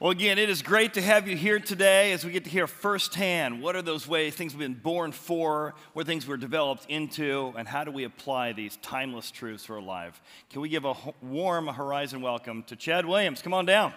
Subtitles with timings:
[0.00, 2.66] Well, again, it is great to have you here today as we get to hear
[2.66, 7.52] firsthand what are those ways things we've been born for, what things were developed into,
[7.58, 10.22] and how do we apply these timeless truths to our life.
[10.48, 13.42] Can we give a warm Horizon welcome to Chad Williams?
[13.42, 13.92] Come on down.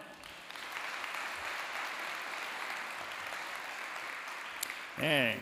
[4.98, 5.38] Hey.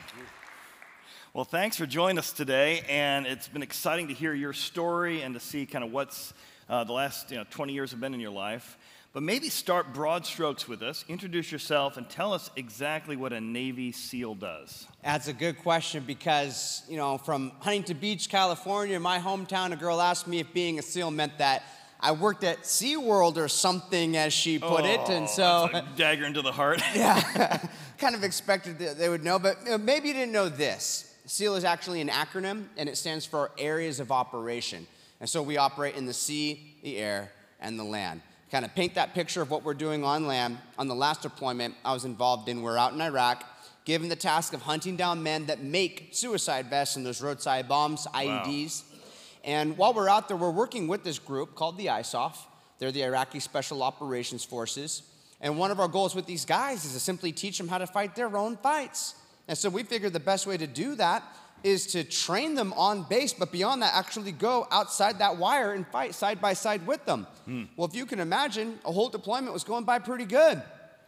[1.33, 5.33] Well, thanks for joining us today, and it's been exciting to hear your story and
[5.33, 6.35] to see kind of what's
[6.69, 8.77] uh, the last you know, 20 years have been in your life.
[9.13, 11.03] But maybe start broad strokes with us.
[11.09, 14.87] Introduce yourself and tell us exactly what a Navy SEAL does.
[15.03, 19.99] That's a good question because, you know, from Huntington Beach, California, my hometown, a girl
[19.99, 21.63] asked me if being a SEAL meant that
[21.99, 25.09] I worked at SeaWorld or something, as she put oh, it.
[25.09, 25.81] And oh, so.
[25.97, 26.81] dagger into the heart.
[26.95, 27.59] yeah.
[27.97, 31.13] kind of expected that they would know, but maybe you didn't know this.
[31.25, 34.87] SEAL is actually an acronym, and it stands for Areas of Operation.
[35.19, 38.95] And so we operate in the sea, the air, and the land kind of paint
[38.95, 40.57] that picture of what we're doing on land.
[40.77, 43.45] On the last deployment I was involved in, we're out in Iraq,
[43.85, 48.07] given the task of hunting down men that make suicide vests and those roadside bombs,
[48.13, 48.83] IEDs.
[48.83, 48.99] Wow.
[49.43, 52.35] And while we're out there, we're working with this group called the ISOF.
[52.77, 55.03] They're the Iraqi Special Operations Forces.
[55.39, 57.87] And one of our goals with these guys is to simply teach them how to
[57.87, 59.15] fight their own fights.
[59.47, 61.23] And so we figured the best way to do that
[61.63, 65.85] is to train them on base, but beyond that, actually go outside that wire and
[65.87, 67.27] fight side by side with them.
[67.47, 67.67] Mm.
[67.75, 70.61] Well, if you can imagine, a whole deployment was going by pretty good.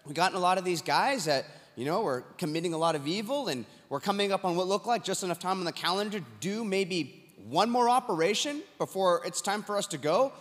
[0.06, 2.96] We got in a lot of these guys that, you know, were committing a lot
[2.96, 5.72] of evil and we're coming up on what looked like just enough time on the
[5.72, 10.32] calendar to do maybe one more operation before it's time for us to go.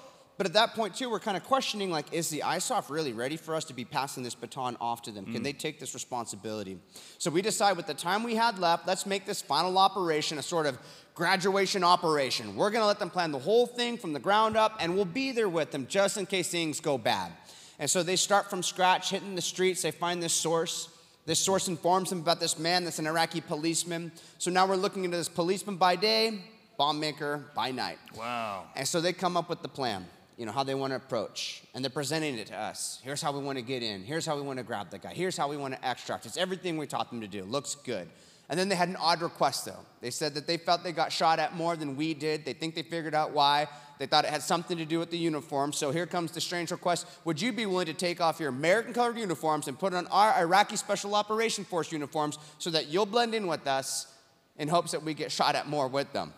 [0.43, 3.37] But at that point, too, we're kind of questioning like, is the ISOF really ready
[3.37, 5.25] for us to be passing this baton off to them?
[5.25, 5.45] Can mm.
[5.45, 6.81] they take this responsibility?
[7.19, 10.43] So we decide with the time we had left, let's make this final operation a
[10.43, 10.81] sort of
[11.15, 12.57] graduation operation.
[12.57, 15.05] We're going to let them plan the whole thing from the ground up, and we'll
[15.05, 17.31] be there with them just in case things go bad.
[17.79, 19.83] And so they start from scratch, hitting the streets.
[19.83, 20.89] They find this source.
[21.25, 24.11] This source informs them about this man that's an Iraqi policeman.
[24.39, 26.41] So now we're looking into this policeman by day,
[26.77, 27.98] bomb maker by night.
[28.17, 28.64] Wow.
[28.75, 30.05] And so they come up with the plan
[30.37, 31.63] you know, how they want to approach.
[31.75, 33.01] And they're presenting it to us.
[33.03, 34.03] Here's how we want to get in.
[34.03, 35.13] Here's how we want to grab the guy.
[35.15, 36.27] Here's how we want to extract.
[36.27, 37.45] It's everything we taught them to do.
[37.45, 38.09] Looks good.
[38.48, 39.79] And then they had an odd request, though.
[40.01, 42.45] They said that they felt they got shot at more than we did.
[42.45, 43.69] They think they figured out why.
[43.98, 45.73] They thought it had something to do with the uniform.
[45.73, 48.93] So here comes the strange request Would you be willing to take off your American
[48.93, 53.35] colored uniforms and put on our Iraqi Special Operation Force uniforms so that you'll blend
[53.35, 54.13] in with us
[54.59, 56.35] in hopes that we get shot at more with them?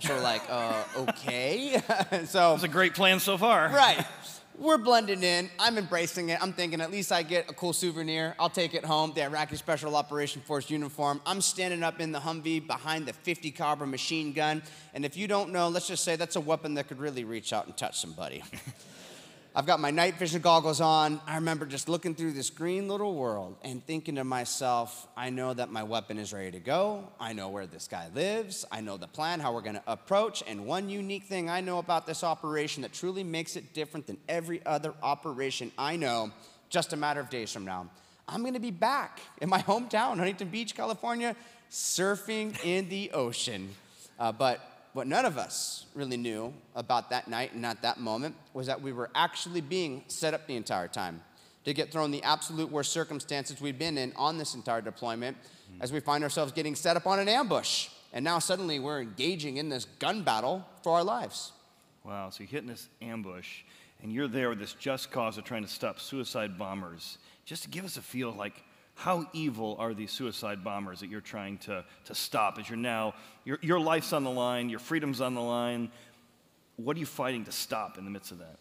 [0.00, 1.82] So we're like, uh, okay.
[2.26, 3.68] so it's a great plan so far.
[3.68, 4.04] Right.
[4.58, 5.50] We're blending in.
[5.60, 6.42] I'm embracing it.
[6.42, 8.34] I'm thinking at least I get a cool souvenir.
[8.40, 9.12] I'll take it home.
[9.14, 11.20] The Iraqi Special Operation Force uniform.
[11.24, 14.62] I'm standing up in the Humvee behind the 50 caliber machine gun.
[14.94, 17.52] And if you don't know, let's just say that's a weapon that could really reach
[17.52, 18.42] out and touch somebody.
[19.58, 21.20] I've got my night vision goggles on.
[21.26, 25.52] I remember just looking through this green little world and thinking to myself, I know
[25.52, 27.08] that my weapon is ready to go.
[27.18, 28.64] I know where this guy lives.
[28.70, 30.44] I know the plan, how we're going to approach.
[30.46, 34.18] And one unique thing I know about this operation that truly makes it different than
[34.28, 36.30] every other operation I know,
[36.68, 37.90] just a matter of days from now,
[38.28, 41.34] I'm going to be back in my hometown, Huntington Beach, California,
[41.68, 43.70] surfing in the ocean.
[44.20, 48.34] Uh, but what none of us really knew about that night and at that moment
[48.52, 51.22] was that we were actually being set up the entire time
[51.64, 55.82] to get thrown the absolute worst circumstances we'd been in on this entire deployment mm-hmm.
[55.82, 57.90] as we find ourselves getting set up on an ambush.
[58.12, 61.52] And now suddenly we're engaging in this gun battle for our lives.
[62.02, 63.60] Wow, so you're hitting this ambush
[64.02, 67.18] and you're there with this just cause of trying to stop suicide bombers.
[67.44, 68.64] Just to give us a feel like
[68.98, 73.14] how evil are these suicide bombers that you're trying to, to stop as you're now,
[73.44, 75.88] your, your life's on the line, your freedom's on the line?
[76.74, 78.56] What are you fighting to stop in the midst of that?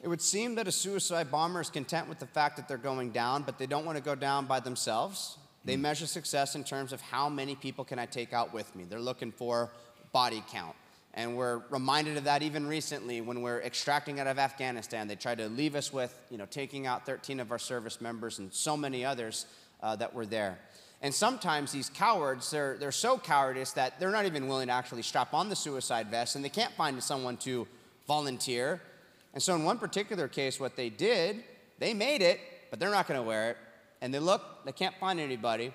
[0.00, 3.10] It would seem that a suicide bomber is content with the fact that they're going
[3.10, 5.36] down, but they don't want to go down by themselves.
[5.62, 5.80] They mm.
[5.80, 8.84] measure success in terms of how many people can I take out with me.
[8.84, 9.70] They're looking for
[10.10, 10.74] body count.
[11.12, 15.06] And we're reminded of that even recently when we're extracting out of Afghanistan.
[15.06, 18.38] They tried to leave us with, you know, taking out 13 of our service members
[18.38, 19.44] and so many others
[19.82, 20.58] uh, that were there.
[21.02, 25.02] And sometimes these cowards, they're, they're so cowardice that they're not even willing to actually
[25.02, 27.66] strap on the suicide vest and they can't find someone to
[28.06, 28.80] volunteer.
[29.34, 31.42] And so, in one particular case, what they did,
[31.78, 32.38] they made it,
[32.70, 33.56] but they're not going to wear it.
[34.00, 35.72] And they look, they can't find anybody.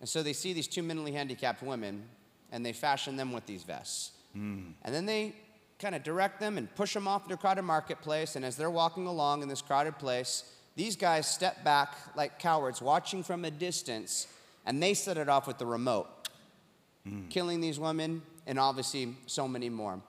[0.00, 2.04] And so they see these two mentally handicapped women
[2.52, 4.12] and they fashion them with these vests.
[4.36, 4.72] Mm.
[4.82, 5.34] And then they
[5.78, 8.36] kind of direct them and push them off into a crowded marketplace.
[8.36, 10.44] And as they're walking along in this crowded place,
[10.76, 14.26] these guys step back like cowards, watching from a distance,
[14.66, 16.08] and they set it off with the remote,
[17.06, 17.28] mm.
[17.30, 20.00] killing these women and obviously so many more.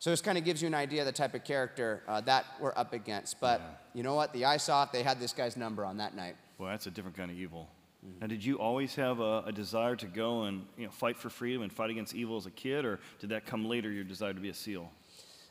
[0.00, 2.46] So this kind of gives you an idea of the type of character uh, that
[2.60, 3.40] we're up against.
[3.40, 3.60] But
[3.94, 4.32] you know what?
[4.32, 6.36] The ISOF, they had this guy's number on that night.
[6.56, 7.68] Well, that's a different kind of evil.
[8.20, 11.30] Now, did you always have a, a desire to go and you know, fight for
[11.30, 14.32] freedom and fight against evil as a kid, or did that come later, your desire
[14.32, 14.90] to be a SEAL?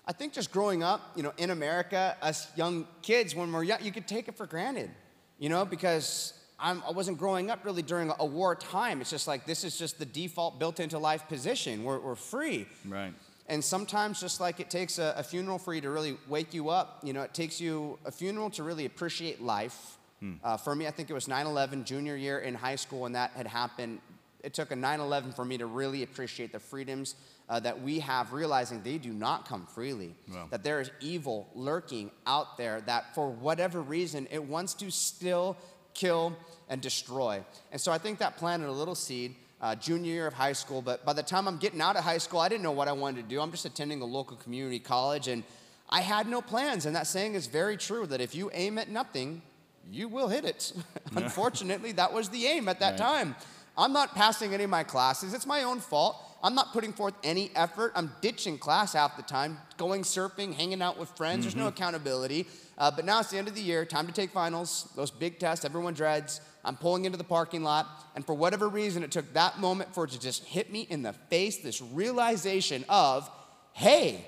[0.08, 3.84] I think just growing up, you know, in America, us young kids, when we're young,
[3.84, 4.90] you could take it for granted,
[5.38, 9.02] you know, because I'm, I was not growing up really during a war time.
[9.02, 11.84] It's just like this is just the default built into life position.
[11.84, 12.68] We're, we're free.
[12.88, 13.14] Right.
[13.50, 16.70] And sometimes, just like it takes a, a, funeral for you to really wake you
[16.70, 19.98] up, you know, it takes you a funeral to really appreciate life.
[20.20, 20.34] Hmm.
[20.44, 23.14] Uh, for me, I think it was 9 11, junior year in high school, when
[23.14, 24.00] that had happened.
[24.44, 27.16] It took a 9 11 for me to really appreciate the freedoms
[27.50, 30.16] uh, that we have, realizing they do not come freely.
[30.30, 30.48] Wow.
[30.52, 35.58] That there is evil lurking out there that, for whatever reason, it wants to still
[35.94, 36.36] kill
[36.70, 37.44] and destroy.
[37.72, 40.82] And so I think that planted a little seed uh, junior year of high school.
[40.82, 42.92] But by the time I'm getting out of high school, I didn't know what I
[42.92, 43.42] wanted to do.
[43.42, 45.44] I'm just attending a local community college, and
[45.90, 46.86] I had no plans.
[46.86, 49.42] And that saying is very true that if you aim at nothing,
[49.90, 50.74] you will hit it.
[51.16, 52.98] Unfortunately, that was the aim at that right.
[53.00, 53.36] time.
[53.78, 55.34] I'm not passing any of my classes.
[55.34, 56.24] It's my own fault.
[56.44, 57.92] I'm not putting forth any effort.
[57.96, 61.38] I'm ditching class half the time, going surfing, hanging out with friends.
[61.38, 61.42] Mm-hmm.
[61.44, 61.78] There's no mm-hmm.
[61.78, 62.48] accountability.
[62.78, 65.40] Uh, but now it's the end of the year, time to take finals, those big
[65.40, 66.42] tests everyone dreads.
[66.64, 70.04] I'm pulling into the parking lot, and for whatever reason, it took that moment for
[70.04, 73.30] it to just hit me in the face this realization of,
[73.74, 74.26] hey,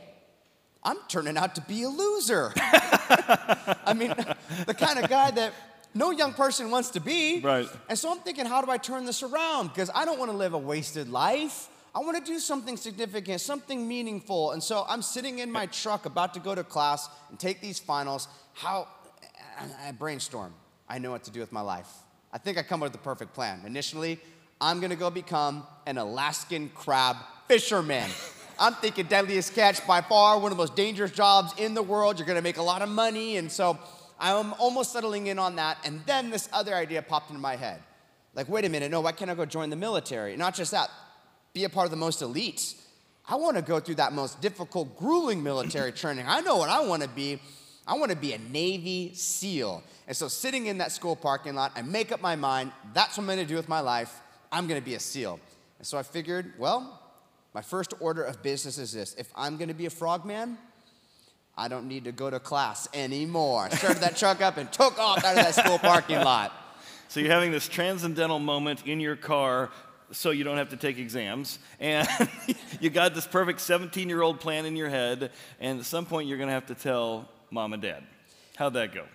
[0.83, 2.53] I'm turning out to be a loser.
[2.57, 4.09] I mean,
[4.65, 5.53] the kind of guy that
[5.93, 7.39] no young person wants to be.
[7.39, 7.67] Right.
[7.89, 9.69] And so I'm thinking, how do I turn this around?
[9.69, 11.67] Because I don't want to live a wasted life.
[11.95, 14.51] I want to do something significant, something meaningful.
[14.51, 17.79] And so I'm sitting in my truck about to go to class and take these
[17.79, 18.27] finals.
[18.53, 18.87] How
[19.83, 20.53] I brainstorm.
[20.87, 21.89] I know what to do with my life.
[22.31, 23.61] I think I come up with the perfect plan.
[23.65, 24.19] Initially,
[24.61, 27.15] I'm gonna go become an Alaskan crab
[27.47, 28.09] fisherman.
[28.59, 32.19] I'm thinking deadliest catch by far, one of the most dangerous jobs in the world.
[32.19, 33.37] You're gonna make a lot of money.
[33.37, 33.79] And so
[34.19, 35.77] I'm almost settling in on that.
[35.85, 37.81] And then this other idea popped into my head.
[38.35, 40.35] Like, wait a minute, no, why can't I go join the military?
[40.35, 40.89] Not just that,
[41.53, 42.75] be a part of the most elite.
[43.27, 46.25] I want to go through that most difficult, grueling military training.
[46.27, 47.39] I know what I want to be.
[47.87, 49.83] I want to be a Navy SEAL.
[50.07, 53.23] And so, sitting in that school parking lot, I make up my mind that's what
[53.23, 54.21] I'm going to do with my life.
[54.51, 55.39] I'm going to be a SEAL.
[55.79, 56.99] And so, I figured, well,
[57.53, 60.57] my first order of business is this if I'm going to be a frogman,
[61.59, 63.69] I don't need to go to class anymore.
[63.71, 66.53] Started that truck up and took off out of that school parking lot.
[67.09, 69.69] So, you're having this transcendental moment in your car
[70.11, 71.59] so you don't have to take exams.
[71.79, 72.07] And
[72.79, 76.27] you got this perfect 17 year old plan in your head, and at some point
[76.27, 78.03] you're going to have to tell mom and dad.
[78.55, 79.05] How'd that go?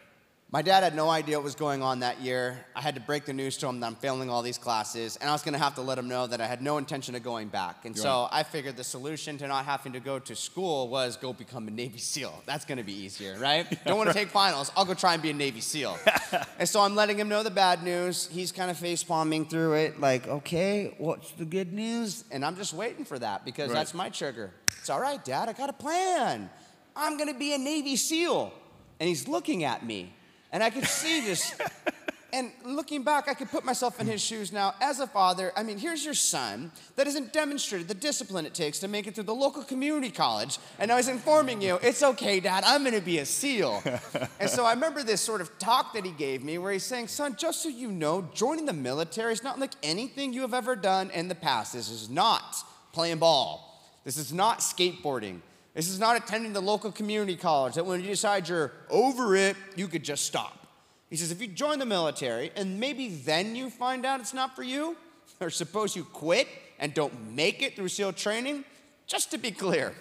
[0.55, 2.65] My dad had no idea what was going on that year.
[2.77, 5.29] I had to break the news to him that I'm failing all these classes, and
[5.29, 7.25] I was going to have to let him know that I had no intention of
[7.25, 7.85] going back.
[7.85, 11.33] And so I figured the solution to not having to go to school was go
[11.33, 12.45] become a Navy SEAL.
[12.47, 13.67] That's going to be easier, right?
[13.69, 14.13] yeah, Don't want right.
[14.13, 14.71] to take finals.
[14.77, 15.99] I'll go try and be a Navy SEAL.
[16.61, 18.29] and so I'm letting him know the bad news.
[18.29, 22.23] He's kind of face palming through it, like, okay, what's the good news?
[22.31, 23.75] And I'm just waiting for that because right.
[23.75, 24.53] that's my trigger.
[24.79, 26.49] It's all right, Dad, I got a plan.
[26.95, 28.53] I'm going to be a Navy SEAL.
[29.01, 30.13] And he's looking at me.
[30.55, 31.53] And I could see this.
[32.33, 34.75] and looking back, I could put myself in his shoes now.
[34.81, 38.79] As a father, I mean, here's your son that hasn't demonstrated the discipline it takes
[38.79, 40.59] to make it through the local community college.
[40.79, 43.83] And now he's informing you, it's okay, dad, I'm gonna be a SEAL.
[44.41, 47.09] and so I remember this sort of talk that he gave me where he's saying,
[47.09, 50.77] son, just so you know, joining the military is not like anything you have ever
[50.77, 51.73] done in the past.
[51.73, 52.55] This is not
[52.93, 55.41] playing ball, this is not skateboarding.
[55.75, 59.57] This is not attending the local community college that when you decide you're over it,
[59.75, 60.69] you could just stop.
[61.11, 64.55] He says, if you join the military and maybe then you find out it's not
[64.55, 64.97] for you,
[65.41, 66.47] or suppose you quit
[66.79, 68.65] and don't make it through SEAL training,
[69.07, 69.93] just to be clear,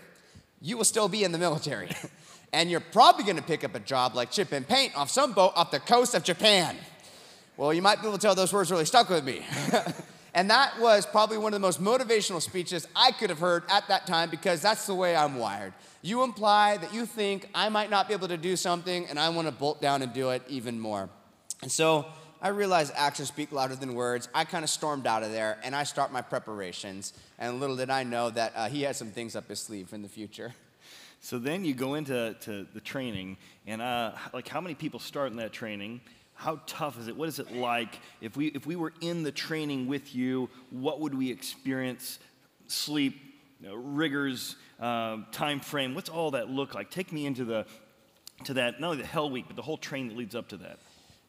[0.61, 1.89] you will still be in the military.
[2.53, 5.53] and you're probably gonna pick up a job like chip and paint off some boat
[5.55, 6.77] off the coast of Japan.
[7.57, 9.41] Well, you might be able to tell those words really stuck with me.
[10.35, 13.87] And that was probably one of the most motivational speeches I could have heard at
[13.87, 15.73] that time because that's the way I'm wired.
[16.01, 19.29] You imply that you think I might not be able to do something and I
[19.29, 21.09] want to bolt down and do it even more.
[21.61, 22.07] And so
[22.41, 24.27] I realized actions speak louder than words.
[24.33, 27.13] I kind of stormed out of there and I start my preparations.
[27.37, 30.01] And little did I know that uh, he had some things up his sleeve in
[30.01, 30.53] the future.
[31.25, 35.31] So then you go into to the training, and uh, like how many people start
[35.31, 36.01] in that training?
[36.43, 37.15] How tough is it?
[37.15, 37.99] What is it like?
[38.19, 42.19] If we, if we were in the training with you, what would we experience?
[42.67, 43.15] Sleep,
[43.61, 46.91] you know, rigors, uh, time frame, what's all that look like?
[46.91, 47.65] Take me into the,
[48.43, 50.57] to that, not only the hell week, but the whole train that leads up to
[50.57, 50.79] that.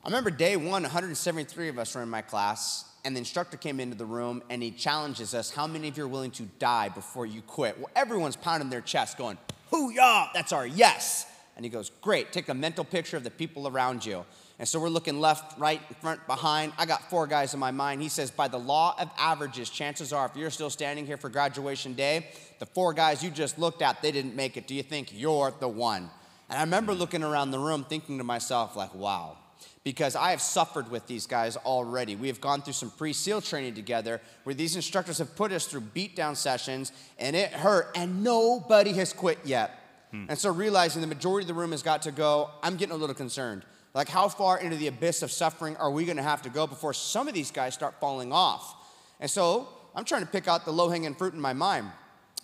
[0.03, 3.79] I remember day one, 173 of us were in my class, and the instructor came
[3.79, 6.89] into the room and he challenges us, how many of you are willing to die
[6.89, 7.79] before you quit?
[7.79, 9.39] Well, everyone's pounding their chest going,
[9.71, 10.31] Hoo-yah!
[10.35, 11.27] That's our yes.
[11.55, 14.25] And he goes, Great, take a mental picture of the people around you.
[14.59, 16.73] And so we're looking left, right, front, behind.
[16.79, 18.01] I got four guys in my mind.
[18.01, 21.29] He says, by the law of averages, chances are, if you're still standing here for
[21.29, 22.29] graduation day,
[22.61, 24.69] the four guys you just looked at, they didn't make it.
[24.69, 26.09] Do you think you're the one?
[26.49, 29.39] And I remember looking around the room thinking to myself, like, wow,
[29.83, 32.15] because I have suffered with these guys already.
[32.15, 35.67] We have gone through some pre SEAL training together where these instructors have put us
[35.67, 39.81] through beatdown sessions and it hurt, and nobody has quit yet.
[40.13, 40.27] Hmm.
[40.29, 42.99] And so, realizing the majority of the room has got to go, I'm getting a
[42.99, 43.65] little concerned.
[43.95, 46.67] Like, how far into the abyss of suffering are we going to have to go
[46.67, 48.75] before some of these guys start falling off?
[49.21, 51.87] And so, I'm trying to pick out the low hanging fruit in my mind.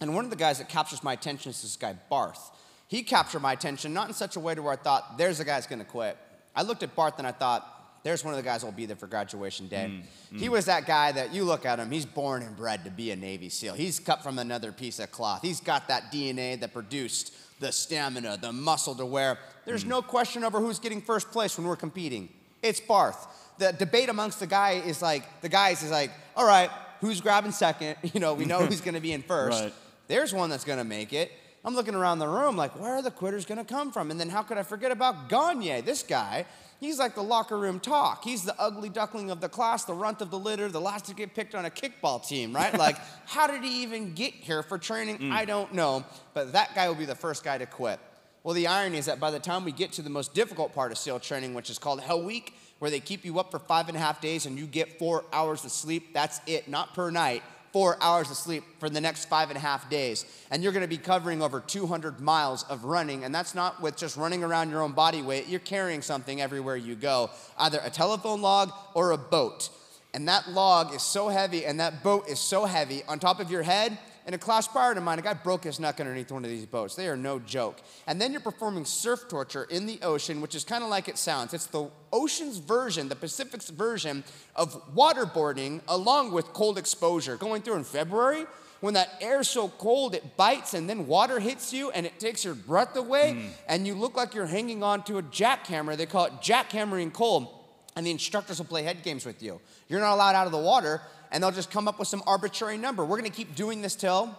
[0.00, 2.52] And one of the guys that captures my attention is this guy, Barth.
[2.86, 5.44] He captured my attention, not in such a way to where I thought, there's a
[5.44, 6.16] guy's going to quit.
[6.54, 8.96] I looked at Barth and I thought, there's one of the guys who'll be there
[8.96, 9.90] for graduation day.
[9.90, 10.40] Mm, mm.
[10.40, 13.10] He was that guy that you look at him, he's born and bred to be
[13.10, 13.74] a Navy SEAL.
[13.74, 15.42] He's cut from another piece of cloth.
[15.42, 19.38] He's got that DNA that produced the stamina, the muscle to wear.
[19.64, 22.28] there's no question over who's getting first place when we're competing.
[22.62, 23.26] It's Barth.
[23.58, 27.52] The debate amongst the guy is like, the guys is like, all right, who's grabbing
[27.52, 27.96] second?
[28.14, 29.60] You know, we know who's gonna be in first.
[29.60, 29.72] Right.
[30.08, 31.30] There's one that's gonna make it.
[31.64, 34.10] I'm looking around the room like, where are the quitters gonna come from?
[34.10, 35.82] And then how could I forget about Gagne?
[35.82, 36.46] This guy,
[36.80, 38.24] he's like the locker room talk.
[38.24, 41.14] He's the ugly duckling of the class, the runt of the litter, the last to
[41.14, 42.76] get picked on a kickball team, right?
[42.76, 45.18] like, how did he even get here for training?
[45.18, 45.32] Mm.
[45.32, 46.04] I don't know.
[46.32, 48.00] But that guy will be the first guy to quit.
[48.42, 50.92] Well, the irony is that by the time we get to the most difficult part
[50.92, 53.88] of SEAL training, which is called Hell Week, where they keep you up for five
[53.88, 57.10] and a half days and you get four hours of sleep, that's it, not per
[57.10, 60.24] night four hours of sleep for the next five and a half days.
[60.50, 63.24] And you're gonna be covering over 200 miles of running.
[63.24, 66.76] And that's not with just running around your own body weight, you're carrying something everywhere
[66.76, 69.70] you go, either a telephone log or a boat.
[70.12, 73.50] And that log is so heavy and that boat is so heavy on top of
[73.50, 73.96] your head
[74.30, 76.64] in a class prior to mine, a guy broke his neck underneath one of these
[76.64, 76.94] boats.
[76.94, 77.80] They are no joke.
[78.06, 81.18] And then you're performing surf torture in the ocean, which is kind of like it
[81.18, 81.52] sounds.
[81.52, 84.22] It's the ocean's version, the Pacific's version
[84.54, 87.36] of waterboarding along with cold exposure.
[87.36, 88.46] Going through in February,
[88.78, 92.44] when that air's so cold it bites and then water hits you and it takes
[92.44, 93.50] your breath away mm.
[93.66, 95.96] and you look like you're hanging on to a jackhammer.
[95.96, 97.48] They call it jackhammering cold.
[97.96, 99.60] And the instructors will play head games with you.
[99.88, 102.76] You're not allowed out of the water and they'll just come up with some arbitrary
[102.76, 103.04] number.
[103.04, 104.36] We're gonna keep doing this till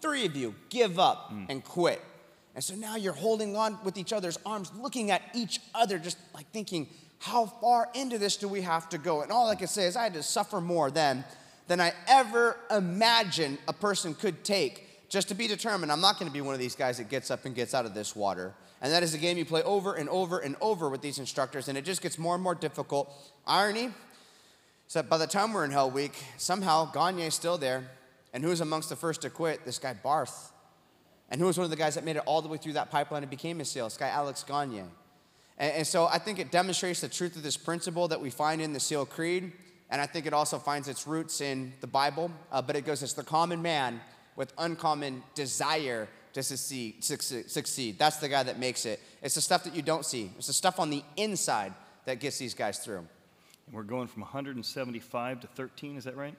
[0.00, 1.46] three of you give up mm.
[1.48, 2.00] and quit.
[2.54, 6.18] And so now you're holding on with each other's arms, looking at each other, just
[6.34, 9.22] like thinking, how far into this do we have to go?
[9.22, 11.24] And all I can say is I had to suffer more then
[11.66, 16.28] than I ever imagined a person could take just to be determined I'm not going
[16.28, 18.52] to be one of these guys that gets up and gets out of this water.
[18.82, 21.68] And that is a game you play over and over and over with these instructors,
[21.68, 23.10] and it just gets more and more difficult.
[23.46, 23.90] Irony,
[24.86, 27.84] so by the time we're in Hell Week, somehow Gagne's still there.
[28.32, 29.64] And who was amongst the first to quit?
[29.64, 30.52] This guy Barth.
[31.30, 32.90] And who was one of the guys that made it all the way through that
[32.90, 33.86] pipeline and became a SEAL?
[33.86, 34.80] This guy Alex Gagne.
[35.58, 38.60] And, and so I think it demonstrates the truth of this principle that we find
[38.60, 39.52] in the SEAL Creed.
[39.88, 42.30] And I think it also finds its roots in the Bible.
[42.50, 44.00] Uh, but it goes, it's the common man
[44.36, 47.98] with uncommon desire to succeed, succeed.
[47.98, 49.00] That's the guy that makes it.
[49.22, 50.32] It's the stuff that you don't see.
[50.36, 51.72] It's the stuff on the inside
[52.06, 53.06] that gets these guys through.
[53.66, 56.36] And we're going from 175 to 13, is that right?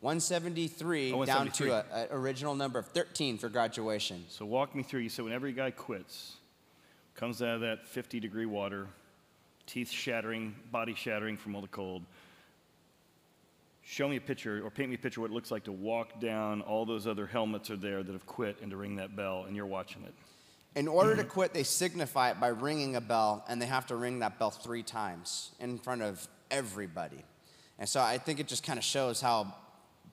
[0.00, 4.24] 173 oh, down to an original number of 13 for graduation.
[4.28, 5.00] So walk me through.
[5.00, 6.34] You said when every guy quits,
[7.14, 8.88] comes out of that 50 degree water,
[9.66, 12.02] teeth shattering, body shattering from all the cold.
[13.82, 16.20] Show me a picture or paint me a picture what it looks like to walk
[16.20, 16.60] down.
[16.62, 19.56] All those other helmets are there that have quit and to ring that bell, and
[19.56, 20.12] you're watching it.
[20.74, 23.96] In order to quit, they signify it by ringing a bell, and they have to
[23.96, 27.24] ring that bell three times in front of everybody.
[27.78, 29.54] And so I think it just kind of shows how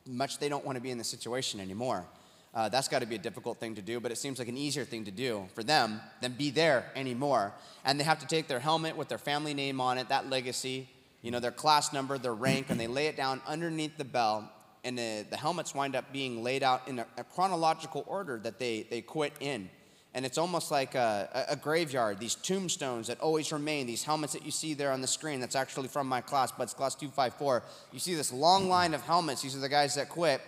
[0.06, 2.06] much they don't want to be in the situation anymore.
[2.54, 4.58] Uh, that's got to be a difficult thing to do, but it seems like an
[4.58, 7.52] easier thing to do for them than be there anymore.
[7.84, 10.88] And they have to take their helmet with their family name on it, that legacy,
[11.24, 14.52] you know, their class number, their rank, and they lay it down underneath the bell.
[14.84, 18.60] And the, the helmets wind up being laid out in a, a chronological order that
[18.60, 19.70] they, they quit in
[20.16, 22.20] and it's almost like a, a, graveyard.
[22.20, 25.56] These tombstones that always remain, these helmets that you see there on the screen, that's
[25.56, 27.64] actually from my class, but it's class 254.
[27.92, 29.42] You see this long line of helmets.
[29.42, 30.42] These are the guys that quit.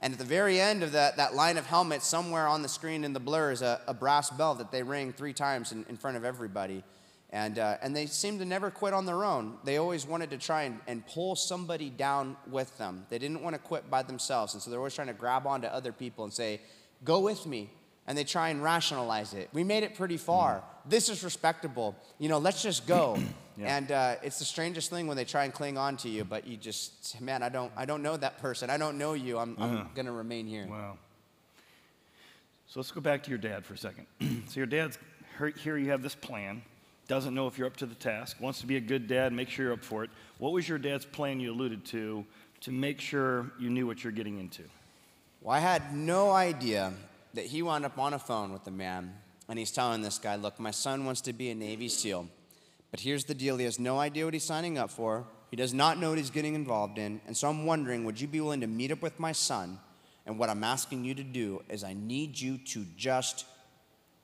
[0.00, 3.04] And at the very end of that, that line of helmets, somewhere on the screen
[3.04, 5.98] in the blur, is a, a brass bell that they ring three times in, in
[5.98, 6.82] front of everybody.
[7.28, 9.58] And, uh, and they seem to never quit on their own.
[9.64, 13.04] They always wanted to try and, and pull somebody down with them.
[13.10, 14.54] They didn't want to quit by themselves.
[14.54, 16.62] And so they're always trying to grab onto other people and say,
[17.04, 17.70] Go with me
[18.06, 19.48] and they try and rationalize it.
[19.52, 20.56] We made it pretty far.
[20.56, 20.90] Mm.
[20.90, 21.96] This is respectable.
[22.18, 23.18] You know, let's just go.
[23.56, 23.76] yeah.
[23.76, 26.46] And uh, it's the strangest thing when they try and cling on to you, but
[26.46, 28.70] you just, man, I don't, I don't know that person.
[28.70, 29.38] I don't know you.
[29.38, 29.64] I'm, uh-huh.
[29.64, 30.66] I'm going to remain here.
[30.68, 30.98] Wow.
[32.66, 34.06] So let's go back to your dad for a second.
[34.20, 34.98] so your dad's
[35.58, 35.76] here.
[35.76, 36.62] You have this plan.
[37.08, 38.40] Doesn't know if you're up to the task.
[38.40, 39.32] Wants to be a good dad.
[39.32, 40.10] Make sure you're up for it.
[40.38, 42.24] What was your dad's plan you alluded to
[42.60, 44.62] to make sure you knew what you're getting into?
[45.40, 46.92] Well, I had no idea
[47.34, 49.14] that he wound up on a phone with the man,
[49.48, 52.28] and he's telling this guy, "Look, my son wants to be a Navy SEAL,
[52.90, 55.26] but here's the deal: he has no idea what he's signing up for.
[55.50, 58.28] He does not know what he's getting involved in, and so I'm wondering, would you
[58.28, 59.78] be willing to meet up with my son?"
[60.26, 63.46] And what I'm asking you to do is, I need you to just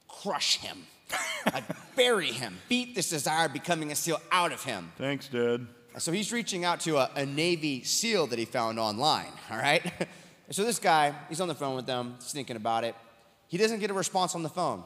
[0.06, 0.86] crush him.
[1.46, 1.62] I
[1.96, 4.92] bury him, beat this desire of becoming a SEAL out of him.
[4.98, 5.66] Thanks, Dad.
[5.98, 9.82] So he's reaching out to a, a Navy SEAL that he found online, all right?
[10.54, 12.94] So this guy, he's on the phone with them, he's thinking about it.
[13.48, 14.82] He doesn't get a response on the phone,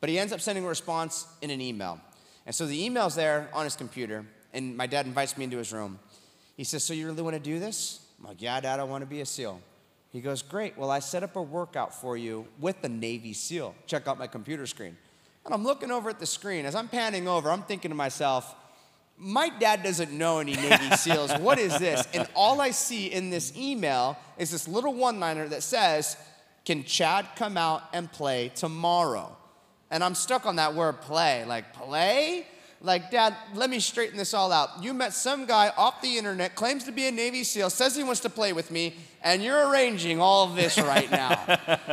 [0.00, 2.00] but he ends up sending a response in an email.
[2.46, 5.72] And so the email's there on his computer, and my dad invites me into his
[5.72, 5.98] room.
[6.56, 8.00] He says, So you really want to do this?
[8.18, 9.60] I'm like, Yeah, Dad, I want to be a SEAL.
[10.10, 10.76] He goes, Great.
[10.76, 13.74] Well, I set up a workout for you with the Navy SEAL.
[13.86, 14.96] Check out my computer screen.
[15.44, 16.66] And I'm looking over at the screen.
[16.66, 18.54] As I'm panning over, I'm thinking to myself,
[19.18, 21.32] my dad doesn't know any Navy SEALs.
[21.38, 22.06] What is this?
[22.12, 26.16] And all I see in this email is this little one liner that says,
[26.64, 29.36] Can Chad come out and play tomorrow?
[29.90, 31.44] And I'm stuck on that word play.
[31.44, 32.46] Like, play?
[32.80, 34.82] Like, Dad, let me straighten this all out.
[34.82, 38.02] You met some guy off the internet, claims to be a Navy SEAL, says he
[38.02, 41.36] wants to play with me, and you're arranging all this right now.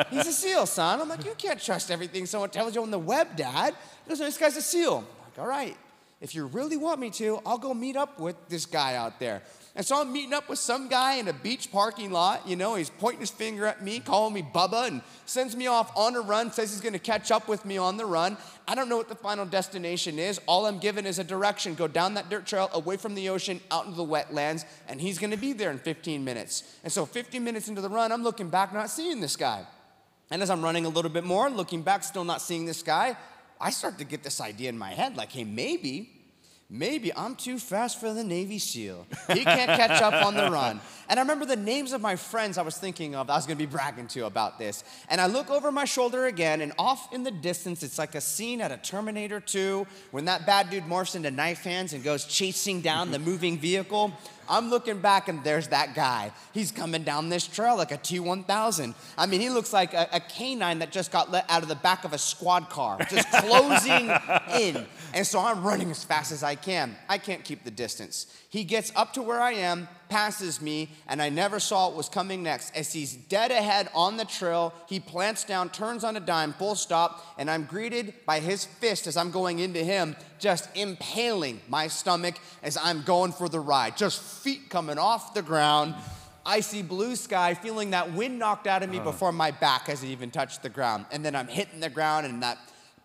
[0.09, 0.99] He's a SEAL, son.
[0.99, 3.75] I'm like, you can't trust everything someone tells you on the web, Dad.
[4.03, 4.97] He goes, this guy's a SEAL.
[4.97, 5.77] I'm like, all right,
[6.21, 9.41] if you really want me to, I'll go meet up with this guy out there.
[9.75, 12.45] And so I'm meeting up with some guy in a beach parking lot.
[12.45, 15.95] You know, he's pointing his finger at me, calling me Bubba, and sends me off
[15.95, 18.35] on a run, says he's gonna catch up with me on the run.
[18.67, 20.41] I don't know what the final destination is.
[20.45, 23.61] All I'm given is a direction go down that dirt trail, away from the ocean,
[23.71, 26.63] out into the wetlands, and he's gonna be there in 15 minutes.
[26.83, 29.65] And so 15 minutes into the run, I'm looking back, not seeing this guy.
[30.31, 33.15] And as I'm running a little bit more, looking back, still not seeing this guy,
[33.59, 36.18] I start to get this idea in my head like, hey, maybe
[36.69, 39.07] maybe I'm too fast for the Navy SEAL.
[39.33, 40.79] He can't catch up on the run.
[41.09, 43.57] And I remember the names of my friends I was thinking of, I was gonna
[43.57, 44.83] be bragging to about this.
[45.09, 48.21] And I look over my shoulder again, and off in the distance, it's like a
[48.21, 52.25] scene at a Terminator 2 when that bad dude morphs into knife hands and goes
[52.25, 53.29] chasing down the mm-hmm.
[53.29, 54.13] moving vehicle.
[54.49, 56.31] I'm looking back and there's that guy.
[56.53, 58.95] He's coming down this trail like a T1000.
[59.15, 61.75] I mean, he looks like a, a canine that just got let out of the
[61.75, 64.11] back of a squad car, just closing
[64.59, 64.87] in.
[65.13, 66.95] And so I'm running as fast as I can.
[67.07, 68.27] I can't keep the distance.
[68.49, 72.09] He gets up to where I am, passes me, and I never saw what was
[72.09, 72.75] coming next.
[72.75, 76.75] As he's dead ahead on the trail, he plants down, turns on a dime, full
[76.75, 81.87] stop, and I'm greeted by his fist as I'm going into him, just impaling my
[81.87, 83.97] stomach as I'm going for the ride.
[83.97, 85.95] Just feet coming off the ground.
[86.45, 90.31] Icy blue sky, feeling that wind knocked out of me before my back has even
[90.31, 91.05] touched the ground.
[91.11, 92.57] And then I'm hitting the ground and that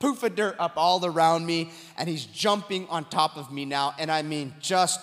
[0.05, 3.95] poof of dirt up all around me, and he's jumping on top of me now.
[3.99, 5.01] And I mean, just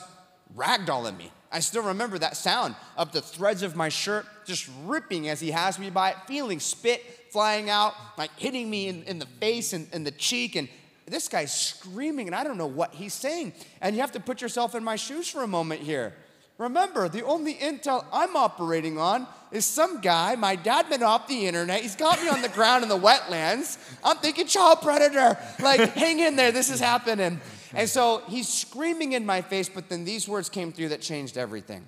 [0.56, 1.32] ragdolling me.
[1.52, 5.50] I still remember that sound of the threads of my shirt just ripping as he
[5.50, 9.74] has me by, it, feeling spit flying out, like hitting me in, in the face
[9.74, 10.56] and, in the cheek.
[10.56, 10.70] And
[11.08, 13.54] this guy's screaming, and I don't know what he's saying.
[13.82, 16.14] And you have to put yourself in my shoes for a moment here.
[16.60, 21.46] Remember, the only intel I'm operating on is some guy, my dad been off the
[21.46, 23.78] internet, he's got me on the ground in the wetlands.
[24.04, 25.38] I'm thinking child predator.
[25.60, 27.42] Like, hang in there, this is happening.
[27.74, 31.38] And so he's screaming in my face, but then these words came through that changed
[31.38, 31.86] everything.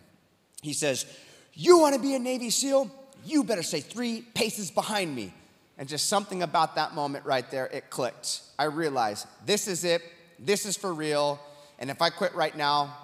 [0.62, 1.06] He says,
[1.54, 2.90] You want to be a Navy SEAL?
[3.26, 5.34] You better stay three paces behind me.
[5.78, 8.42] And just something about that moment right there, it clicked.
[8.60, 10.02] I realized this is it,
[10.40, 11.40] this is for real.
[11.80, 12.96] And if I quit right now,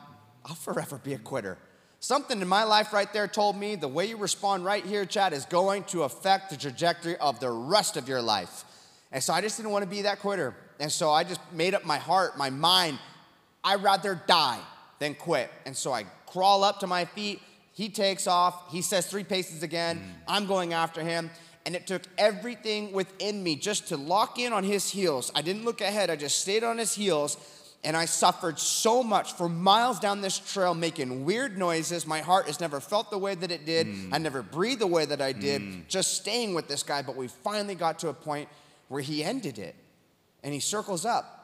[0.46, 1.58] I'll forever be a quitter.
[2.02, 5.34] Something in my life right there told me the way you respond right here, Chad,
[5.34, 8.64] is going to affect the trajectory of the rest of your life.
[9.12, 10.56] And so I just didn't want to be that quitter.
[10.80, 13.00] And so I just made up my heart, my mind,
[13.64, 14.60] I'd rather die
[15.00, 15.52] than quit.
[15.66, 17.42] And so I crawl up to my feet.
[17.74, 18.72] He takes off.
[18.72, 19.98] He says three paces again.
[19.98, 20.04] Mm.
[20.28, 21.30] I'm going after him.
[21.66, 25.32] And it took everything within me just to lock in on his heels.
[25.36, 27.38] I didn't look ahead, I just stayed on his heels.
[27.84, 32.06] And I suffered so much for miles down this trail, making weird noises.
[32.06, 33.88] My heart has never felt the way that it did.
[33.88, 34.10] Mm.
[34.12, 35.88] I never breathed the way that I did, mm.
[35.88, 37.02] just staying with this guy.
[37.02, 38.50] But we finally got to a point
[38.90, 39.76] where he ended it
[40.44, 41.40] and he circles up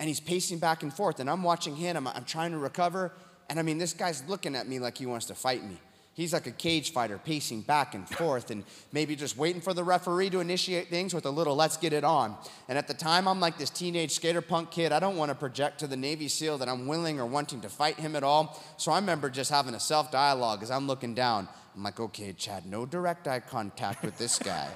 [0.00, 1.20] and he's pacing back and forth.
[1.20, 3.12] And I'm watching him, I'm, I'm trying to recover.
[3.50, 5.78] And I mean, this guy's looking at me like he wants to fight me.
[6.14, 9.82] He's like a cage fighter pacing back and forth and maybe just waiting for the
[9.82, 12.36] referee to initiate things with a little let's get it on.
[12.68, 14.92] And at the time, I'm like this teenage skater punk kid.
[14.92, 17.68] I don't want to project to the Navy SEAL that I'm willing or wanting to
[17.68, 18.62] fight him at all.
[18.76, 21.48] So I remember just having a self dialogue as I'm looking down.
[21.74, 24.68] I'm like, okay, Chad, no direct eye contact with this guy.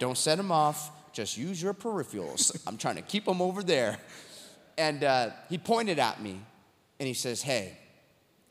[0.00, 0.90] don't set him off.
[1.12, 2.60] Just use your peripherals.
[2.66, 3.98] I'm trying to keep him over there.
[4.76, 6.40] And uh, he pointed at me
[6.98, 7.76] and he says, Hey,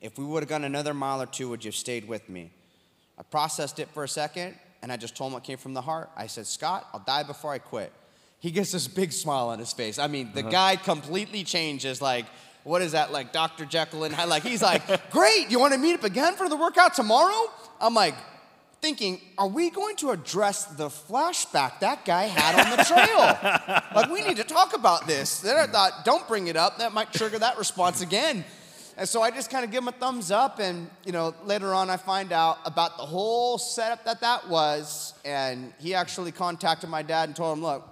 [0.01, 2.51] if we would have gone another mile or two, would you have stayed with me?
[3.17, 5.81] I processed it for a second and I just told him what came from the
[5.81, 6.09] heart.
[6.15, 7.91] I said, Scott, I'll die before I quit.
[8.39, 9.99] He gets this big smile on his face.
[9.99, 10.49] I mean, the uh-huh.
[10.49, 12.25] guy completely changes, like,
[12.63, 13.65] what is that, like Dr.
[13.65, 14.29] Jekyll and Hyde?
[14.29, 17.51] Like, he's like, great, you want to meet up again for the workout tomorrow?
[17.81, 18.15] I'm like,
[18.81, 23.81] thinking, are we going to address the flashback that guy had on the trail?
[23.95, 25.41] like, we need to talk about this.
[25.41, 26.77] Then I thought, don't bring it up.
[26.77, 28.45] That might trigger that response again.
[28.99, 30.59] And so I just kind of give him a thumbs up.
[30.59, 35.13] And, you know, later on I find out about the whole setup that that was.
[35.23, 37.87] And he actually contacted my dad and told him, look,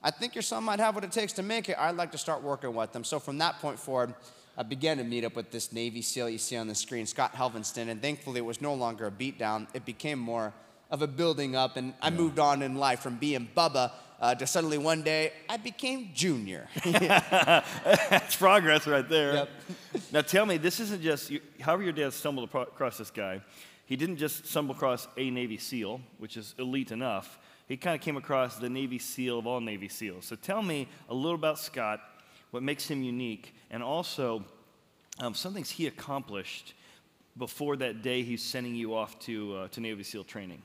[0.00, 1.76] I think your son might have what it takes to make it.
[1.76, 3.02] I'd like to start working with them.
[3.02, 4.14] So from that point forward,
[4.56, 7.34] I began to meet up with this Navy SEAL you see on the screen, Scott
[7.34, 9.66] Helvenston, and thankfully it was no longer a beatdown.
[9.74, 10.52] It became more
[10.88, 13.90] of a building up, and I moved on in life from being Bubba
[14.24, 16.66] uh, to suddenly one day I became Junior.
[16.84, 19.34] That's progress right there.
[19.34, 19.50] Yep.
[20.12, 23.42] Now tell me, this isn't just, however your dad stumbled across this guy,
[23.84, 27.38] he didn't just stumble across a Navy SEAL, which is elite enough.
[27.68, 30.24] He kind of came across the Navy SEAL of all Navy SEALs.
[30.24, 32.00] So tell me a little about Scott,
[32.50, 34.42] what makes him unique, and also
[35.18, 36.72] um, some things he accomplished
[37.36, 40.62] before that day he's sending you off to, uh, to Navy SEAL training.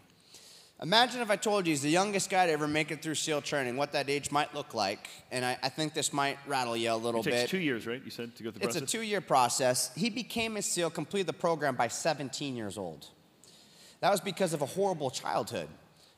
[0.81, 3.41] Imagine if I told you he's the youngest guy to ever make it through SEAL
[3.41, 5.09] training, what that age might look like.
[5.29, 7.33] And I, I think this might rattle you a little bit.
[7.33, 7.57] it takes bit.
[7.57, 8.01] two years, right?
[8.03, 8.93] You said to go through the it's process?
[8.93, 9.91] A two year process.
[9.95, 13.07] He became a SEAL, completed the program by 17 years old.
[13.99, 15.67] That was because of a horrible childhood.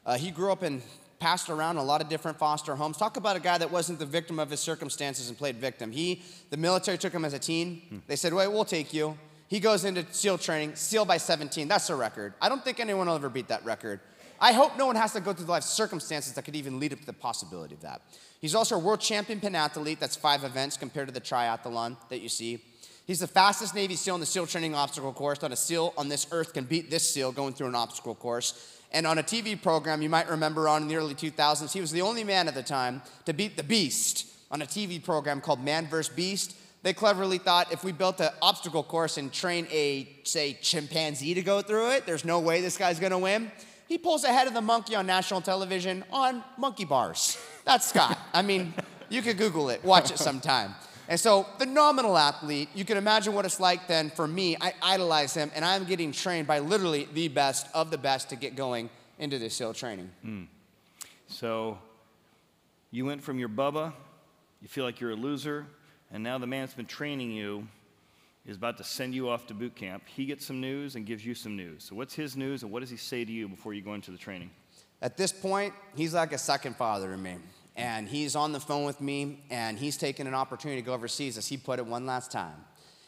[0.05, 0.83] Uh, he grew up in
[1.21, 2.97] passed around a lot of different foster homes.
[2.97, 5.91] Talk about a guy that wasn't the victim of his circumstances and played victim.
[5.91, 7.83] He, the military took him as a teen.
[7.89, 7.97] Hmm.
[8.07, 9.15] They said, wait, we'll take you.
[9.47, 11.67] He goes into SEAL training, SEAL by 17.
[11.67, 12.33] That's a record.
[12.41, 13.99] I don't think anyone will ever beat that record.
[14.43, 16.93] I hope no one has to go through the life circumstances that could even lead
[16.93, 18.01] up to the possibility of that.
[18.41, 19.99] He's also a world champion pentathlete.
[19.99, 22.59] That's five events compared to the triathlon that you see.
[23.05, 25.39] He's the fastest Navy SEAL in the SEAL training obstacle course.
[25.43, 28.79] Not a SEAL on this earth can beat this SEAL going through an obstacle course.
[28.91, 31.91] And on a TV program you might remember on in the early 2000s, he was
[31.91, 35.63] the only man at the time to beat the beast on a TV program called
[35.63, 36.13] Man vs.
[36.15, 36.55] Beast.
[36.83, 41.43] They cleverly thought if we built an obstacle course and train a, say, chimpanzee to
[41.43, 43.51] go through it, there's no way this guy's gonna win.
[43.91, 47.37] He pulls ahead of the monkey on national television on monkey bars.
[47.65, 48.17] That's Scott.
[48.33, 48.73] I mean,
[49.09, 50.75] you could Google it, watch it sometime.
[51.09, 52.69] And so, phenomenal athlete.
[52.73, 54.55] You can imagine what it's like then for me.
[54.61, 58.37] I idolize him, and I'm getting trained by literally the best of the best to
[58.37, 60.09] get going into this SEAL training.
[60.25, 60.47] Mm.
[61.27, 61.77] So,
[62.91, 63.91] you went from your Bubba,
[64.61, 65.67] you feel like you're a loser,
[66.13, 67.67] and now the man that's been training you
[68.45, 70.03] is about to send you off to boot camp.
[70.07, 71.83] He gets some news and gives you some news.
[71.83, 74.11] So, what's his news, and what does he say to you before you go into
[74.11, 74.49] the training?
[75.01, 77.37] At this point, he's like a second father to me
[77.75, 81.37] and he's on the phone with me, and he's taking an opportunity to go overseas,
[81.37, 82.65] as he put it one last time.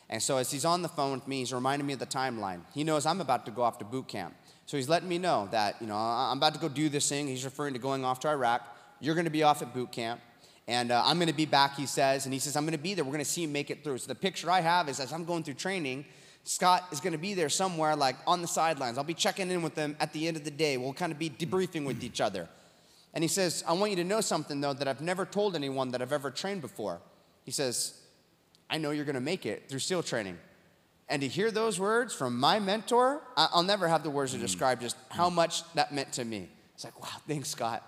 [0.10, 2.62] And so, as he's on the phone with me, he's reminding me of the timeline.
[2.74, 4.36] He knows I'm about to go off to boot camp.
[4.66, 7.28] So, he's letting me know that, you know, I'm about to go do this thing.
[7.28, 8.62] He's referring to going off to Iraq.
[9.00, 10.22] You're going to be off at boot camp.
[10.68, 12.26] And uh, I'm going to be back, he says.
[12.26, 13.04] And he says, I'm going to be there.
[13.04, 13.98] We're going to see him make it through.
[13.98, 16.06] So, the picture I have is as I'm going through training,
[16.46, 18.98] Scott is going to be there somewhere, like on the sidelines.
[18.98, 20.78] I'll be checking in with him at the end of the day.
[20.78, 22.48] We'll kind of be debriefing with each other.
[23.14, 25.92] And he says, I want you to know something, though, that I've never told anyone
[25.92, 27.00] that I've ever trained before.
[27.44, 28.00] He says,
[28.70, 30.38] I know you're going to make it through SEAL training.
[31.10, 34.82] And to hear those words from my mentor, I'll never have the words to describe
[34.82, 36.50] just how much that meant to me.
[36.74, 37.84] It's like, wow, thanks, Scott.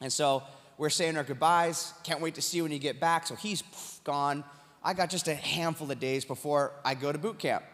[0.00, 0.42] And so
[0.78, 1.94] we're saying our goodbyes.
[2.04, 3.26] Can't wait to see you when you get back.
[3.26, 3.62] So he's
[4.04, 4.44] gone.
[4.82, 7.64] I got just a handful of days before I go to boot camp.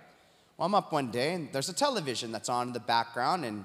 [0.57, 3.65] Well, I'm up one day and there's a television that's on in the background, and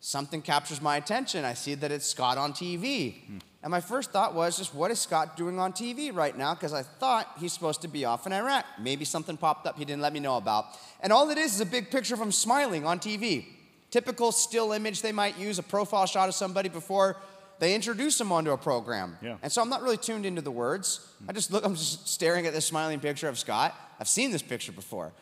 [0.00, 1.44] something captures my attention.
[1.44, 3.24] I see that it's Scott on TV.
[3.26, 3.38] Hmm.
[3.62, 6.52] And my first thought was just, what is Scott doing on TV right now?
[6.52, 8.64] Because I thought he's supposed to be off in Iraq.
[8.80, 10.66] Maybe something popped up he didn't let me know about.
[11.00, 13.46] And all it is is a big picture of him smiling on TV.
[13.92, 17.18] Typical still image they might use, a profile shot of somebody before
[17.58, 19.16] they introduce him onto a program.
[19.22, 19.36] Yeah.
[19.42, 21.06] And so I'm not really tuned into the words.
[21.18, 21.30] Hmm.
[21.30, 23.74] I just look, I'm just staring at this smiling picture of Scott.
[24.00, 25.12] I've seen this picture before.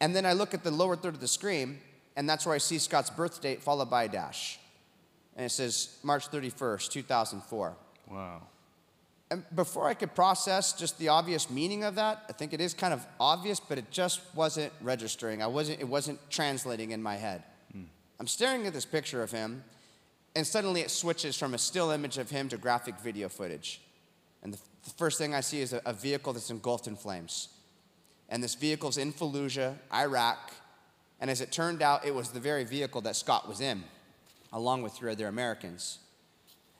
[0.00, 1.78] And then I look at the lower third of the screen,
[2.16, 4.58] and that's where I see Scott's birth date followed by a dash.
[5.36, 7.76] And it says March 31st, 2004.
[8.10, 8.42] Wow.
[9.30, 12.74] And before I could process just the obvious meaning of that, I think it is
[12.74, 15.40] kind of obvious, but it just wasn't registering.
[15.42, 17.44] I wasn't, it wasn't translating in my head.
[17.72, 17.84] Hmm.
[18.18, 19.62] I'm staring at this picture of him,
[20.34, 23.80] and suddenly it switches from a still image of him to graphic video footage.
[24.42, 27.48] And the, the first thing I see is a, a vehicle that's engulfed in flames.
[28.28, 30.52] And this vehicle's in Fallujah, Iraq,
[31.20, 33.84] and as it turned out, it was the very vehicle that Scott was in,
[34.52, 35.98] along with three other Americans.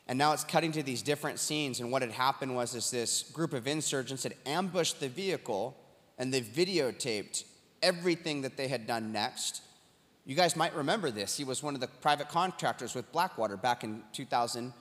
[0.08, 1.78] And now it's cutting to these different scenes.
[1.78, 5.76] And what had happened was is this group of insurgents had ambushed the vehicle
[6.18, 7.44] and they videotaped
[7.82, 9.62] everything that they had done next.
[10.24, 11.36] You guys might remember this.
[11.36, 14.72] He was one of the private contractors with Blackwater back in 2000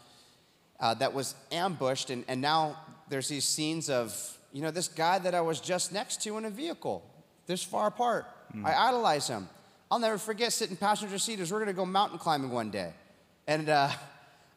[0.80, 2.10] uh, that was ambushed.
[2.10, 2.78] And, and now
[3.10, 6.46] there's these scenes of, you know, this guy that I was just next to in
[6.46, 7.04] a vehicle,
[7.48, 8.26] this far apart.
[8.56, 8.66] Mm.
[8.66, 9.50] I idolize him.
[9.90, 12.94] I'll never forget sitting passenger seat as we're going to go mountain climbing one day.
[13.48, 13.90] And, uh,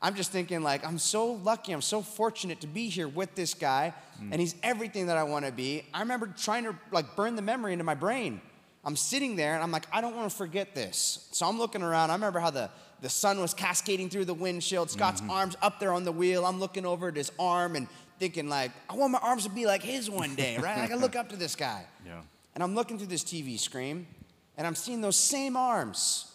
[0.03, 3.55] I'm just thinking like I'm so lucky, I'm so fortunate to be here with this
[3.55, 4.33] guy, mm.
[4.33, 5.85] and he's everything that I want to be.
[5.95, 8.41] I remember trying to like burn the memory into my brain.
[8.85, 11.29] I'm sitting there and I'm like, I don't want to forget this.
[11.33, 12.11] So I'm looking around.
[12.11, 12.69] I remember how the,
[13.01, 14.91] the sun was cascading through the windshield.
[14.91, 15.31] Scott's mm-hmm.
[15.31, 16.45] arms up there on the wheel.
[16.45, 17.87] I'm looking over at his arm and
[18.19, 20.79] thinking like, I want my arms to be like his one day, right?
[20.79, 21.85] like I look up to this guy.
[22.05, 22.21] Yeah.
[22.55, 24.07] And I'm looking through this TV screen
[24.59, 26.31] and I'm seeing those same arms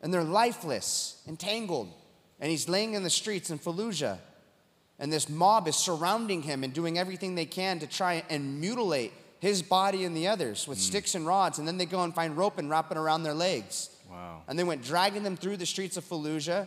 [0.00, 1.92] and they're lifeless, entangled
[2.40, 4.18] and he's laying in the streets in Fallujah.
[4.98, 9.12] And this mob is surrounding him and doing everything they can to try and mutilate
[9.44, 10.80] his body and the others with mm.
[10.80, 11.58] sticks and rods.
[11.58, 13.90] And then they go and find rope and wrap it around their legs.
[14.10, 14.40] Wow.
[14.48, 16.66] And they went dragging them through the streets of Fallujah.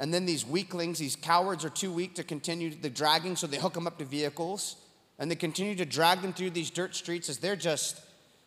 [0.00, 3.56] And then these weaklings, these cowards, are too weak to continue the dragging, so they
[3.56, 4.76] hook them up to vehicles.
[5.20, 8.00] And they continue to drag them through these dirt streets as they're just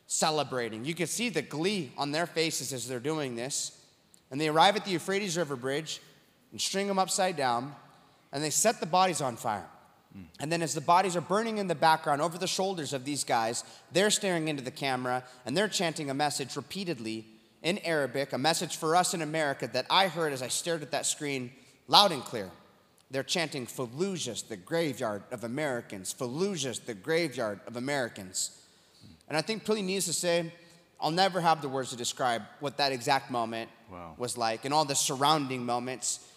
[0.05, 0.83] celebrating.
[0.83, 3.77] You can see the glee on their faces as they're doing this.
[4.31, 6.01] And they arrive at the Euphrates River Bridge
[6.51, 7.73] and string them upside down,
[8.33, 9.67] and they set the bodies on fire.
[10.39, 13.23] And then, as the bodies are burning in the background over the shoulders of these
[13.23, 17.25] guys, they're staring into the camera and they're chanting a message repeatedly
[17.61, 20.91] in Arabic, a message for us in America that I heard as I stared at
[20.91, 21.51] that screen
[21.87, 22.49] loud and clear.
[23.09, 28.57] They're chanting Fallujah's the graveyard of Americans, Fallujah's the graveyard of Americans.
[29.27, 30.51] And I think pretty needs to say,
[30.99, 34.15] I'll never have the words to describe what that exact moment wow.
[34.17, 36.27] was like and all the surrounding moments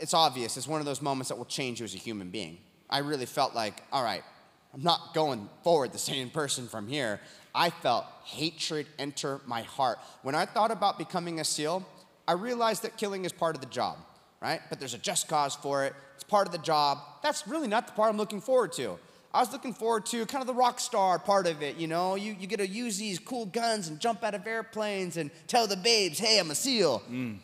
[0.00, 0.56] it's obvious.
[0.56, 2.58] It's one of those moments that will change you as a human being.
[2.88, 4.22] I really felt like, all right,
[4.74, 7.20] I'm not going forward the same person from here.
[7.54, 9.98] I felt hatred enter my heart.
[10.22, 11.86] When I thought about becoming a SEAL,
[12.28, 13.96] I realized that killing is part of the job,
[14.42, 14.60] right?
[14.68, 15.94] But there's a just cause for it.
[16.14, 16.98] It's part of the job.
[17.22, 18.98] That's really not the part I'm looking forward to.
[19.32, 22.14] I was looking forward to kind of the rock star part of it, you know?
[22.14, 25.66] You, you get to use these cool guns and jump out of airplanes and tell
[25.66, 27.02] the babes, hey, I'm a SEAL.
[27.10, 27.38] Mm.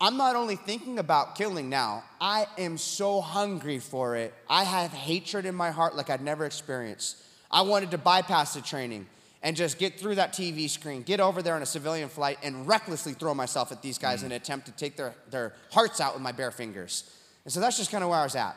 [0.00, 4.32] I'm not only thinking about killing now, I am so hungry for it.
[4.48, 7.16] I have hatred in my heart like I'd never experienced.
[7.50, 9.06] I wanted to bypass the training
[9.42, 12.68] and just get through that TV screen, get over there on a civilian flight, and
[12.68, 14.26] recklessly throw myself at these guys mm.
[14.26, 17.10] in an attempt to take their, their hearts out with my bare fingers.
[17.44, 18.56] And so that's just kind of where I was at.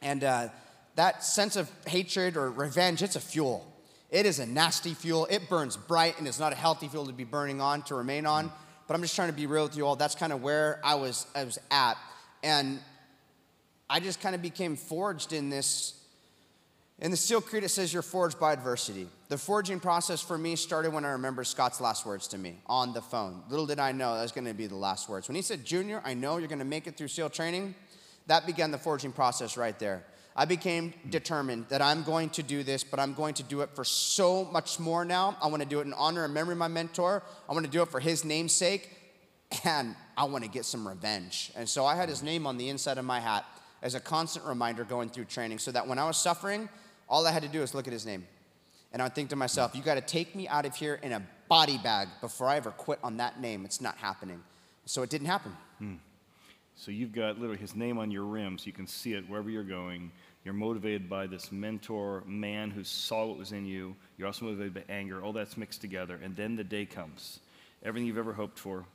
[0.00, 0.48] And uh,
[0.96, 3.66] that sense of hatred or revenge, it's a fuel.
[4.10, 5.26] It is a nasty fuel.
[5.30, 8.24] It burns bright, and it's not a healthy fuel to be burning on, to remain
[8.24, 8.48] on.
[8.48, 8.52] Mm
[8.90, 9.94] but I'm just trying to be real with you all.
[9.94, 11.96] That's kind of where I was, I was at.
[12.42, 12.80] And
[13.88, 15.94] I just kind of became forged in this.
[16.98, 19.06] In the Seal Creed, it says you're forged by adversity.
[19.28, 22.92] The forging process for me started when I remember Scott's last words to me on
[22.92, 23.44] the phone.
[23.48, 25.28] Little did I know that was going to be the last words.
[25.28, 27.76] When he said, Junior, I know you're going to make it through SEAL training,
[28.26, 30.02] that began the forging process right there.
[30.36, 33.70] I became determined that I'm going to do this, but I'm going to do it
[33.74, 35.36] for so much more now.
[35.42, 37.22] I want to do it in honor and memory of my mentor.
[37.48, 38.88] I want to do it for his namesake,
[39.64, 41.50] and I want to get some revenge.
[41.56, 43.44] And so I had his name on the inside of my hat
[43.82, 46.68] as a constant reminder going through training so that when I was suffering,
[47.08, 48.26] all I had to do was look at his name.
[48.92, 51.12] And I would think to myself, you got to take me out of here in
[51.12, 53.64] a body bag before I ever quit on that name.
[53.64, 54.42] It's not happening.
[54.84, 55.56] So it didn't happen.
[55.78, 55.94] Hmm.
[56.80, 59.50] So you've got literally his name on your rim so you can see it wherever
[59.50, 60.10] you're going.
[60.46, 63.94] You're motivated by this mentor man who saw what was in you.
[64.16, 65.22] You're also motivated by anger.
[65.22, 66.18] All that's mixed together.
[66.22, 67.40] And then the day comes.
[67.84, 68.86] Everything you've ever hoped for,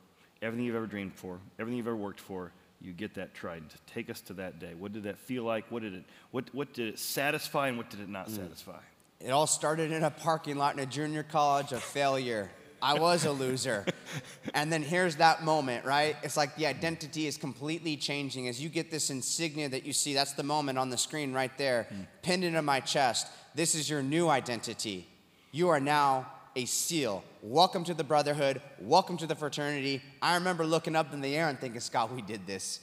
[0.42, 3.72] everything you've ever dreamed for, everything you've ever worked for, you get that trident.
[3.86, 4.74] Take us to that day.
[4.76, 5.70] What did that feel like?
[5.70, 8.34] What did it, what, what did it satisfy and what did it not mm.
[8.34, 8.80] satisfy?
[9.20, 12.50] It all started in a parking lot in a junior college of failure.
[12.86, 13.84] I was a loser.
[14.54, 16.16] and then here's that moment, right?
[16.22, 18.46] It's like the identity is completely changing.
[18.46, 21.50] As you get this insignia that you see, that's the moment on the screen right
[21.58, 22.06] there, mm.
[22.22, 23.26] pinned into my chest.
[23.56, 25.08] This is your new identity.
[25.50, 27.24] You are now a SEAL.
[27.42, 28.62] Welcome to the brotherhood.
[28.80, 30.00] Welcome to the fraternity.
[30.22, 32.78] I remember looking up in the air and thinking, Scott, we did this.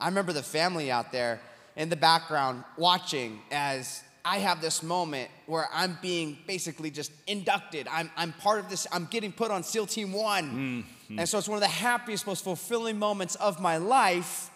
[0.00, 1.40] I remember the family out there
[1.76, 7.86] in the background watching as I have this moment where I'm being basically just inducted.
[7.90, 10.84] I'm, I'm part of this, I'm getting put on SEAL Team One.
[11.08, 11.18] Mm-hmm.
[11.18, 14.50] And so it's one of the happiest, most fulfilling moments of my life.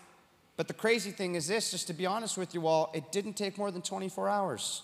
[0.57, 3.35] But the crazy thing is this, just to be honest with you all, it didn't
[3.35, 4.83] take more than 24 hours.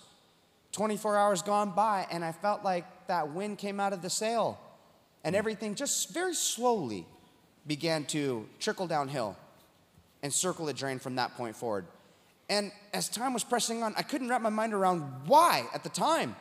[0.71, 4.59] 24 hours gone by, and I felt like that wind came out of the sail.
[5.23, 7.07] And everything just very slowly
[7.65, 9.35] began to trickle downhill.
[10.23, 11.85] and circle the drain from that point forward.
[12.49, 15.89] And as time was pressing on, I couldn't wrap my mind around why at the
[15.89, 16.35] time.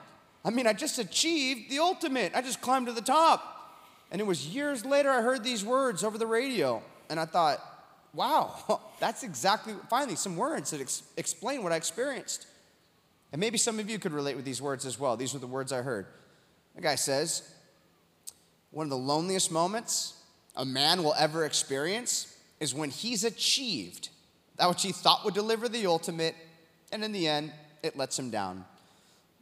[0.44, 2.32] I mean, I just achieved the ultimate.
[2.34, 3.54] I just climbed to the top.
[4.10, 7.58] And it was years later I heard these words over the radio, and I thought,
[8.12, 12.46] wow, that's exactly, finally, some words that ex- explain what I experienced.
[13.32, 15.16] And maybe some of you could relate with these words as well.
[15.16, 16.06] These were the words I heard.
[16.76, 17.42] The guy says,
[18.70, 20.14] one of the loneliest moments
[20.56, 24.10] a man will ever experience is when he's achieved
[24.56, 26.34] that which he thought would deliver the ultimate,
[26.92, 28.64] and in the end, it lets him down.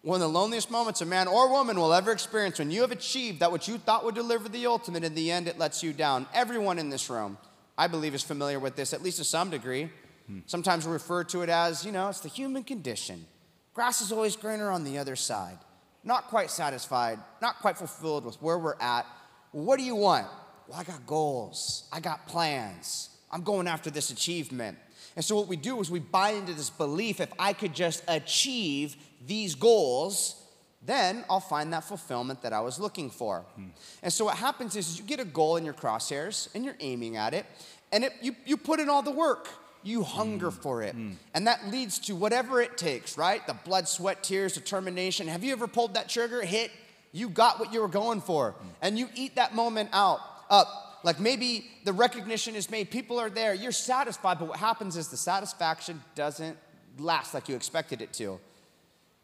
[0.03, 2.91] One of the loneliest moments a man or woman will ever experience when you have
[2.91, 5.93] achieved that which you thought would deliver the ultimate, in the end, it lets you
[5.93, 6.27] down.
[6.35, 7.39] Everyone in this room,
[7.79, 9.91] I believe, is familiar with this, at least to some degree.
[10.27, 10.41] Hmm.
[10.47, 13.27] Sometimes we refer to it as, you know, it's the human condition.
[13.75, 15.59] Grass is always greener on the other side.
[16.03, 19.07] Not quite satisfied, not quite fulfilled with where we're at.
[19.53, 20.27] What do you want?
[20.67, 23.11] Well, I got goals, I got plans.
[23.31, 24.79] I'm going after this achievement.
[25.17, 28.03] And so, what we do is we buy into this belief if I could just
[28.09, 28.97] achieve
[29.27, 30.43] these goals,
[30.85, 33.41] then I'll find that fulfillment that I was looking for.
[33.55, 33.69] Hmm.
[34.03, 37.17] And so, what happens is you get a goal in your crosshairs and you're aiming
[37.17, 37.47] at it,
[37.93, 39.49] and it, you, you put in all the work.
[39.85, 40.63] You hunger mm.
[40.63, 40.97] for it.
[40.97, 41.15] Mm.
[41.35, 43.45] And that leads to whatever it takes, right?
[43.49, 45.27] The blood, sweat, tears, determination.
[45.27, 46.71] Have you ever pulled that trigger, hit?
[47.11, 48.53] You got what you were going for.
[48.53, 48.67] Mm.
[48.81, 53.31] And you eat that moment out, up like maybe the recognition is made, people are
[53.31, 56.57] there, you're satisfied, but what happens is the satisfaction doesn't
[56.99, 58.39] last like you expected it to.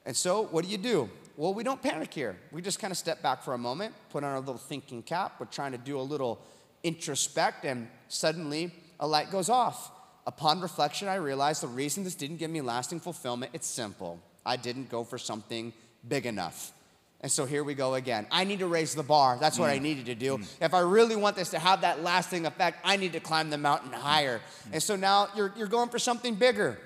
[0.07, 1.11] And so, what do you do?
[1.37, 2.37] Well, we don't panic here.
[2.51, 5.35] We just kind of step back for a moment, put on our little thinking cap.
[5.39, 6.41] We're trying to do a little
[6.83, 9.93] introspect, and suddenly a light goes off.
[10.27, 14.21] Upon reflection, I realized the reason this didn't give me lasting fulfillment, it's simple.
[14.45, 15.73] I didn't go for something
[16.07, 16.73] big enough.
[17.21, 18.27] And so here we go again.
[18.31, 19.39] I need to raise the bar.
[19.41, 19.75] That's what mm.
[19.75, 20.39] I needed to do.
[20.39, 20.47] Mm.
[20.61, 23.59] If I really want this to have that lasting effect, I need to climb the
[23.59, 24.39] mountain higher.
[24.39, 24.75] Mm.
[24.75, 26.79] And so now you're, you're going for something bigger.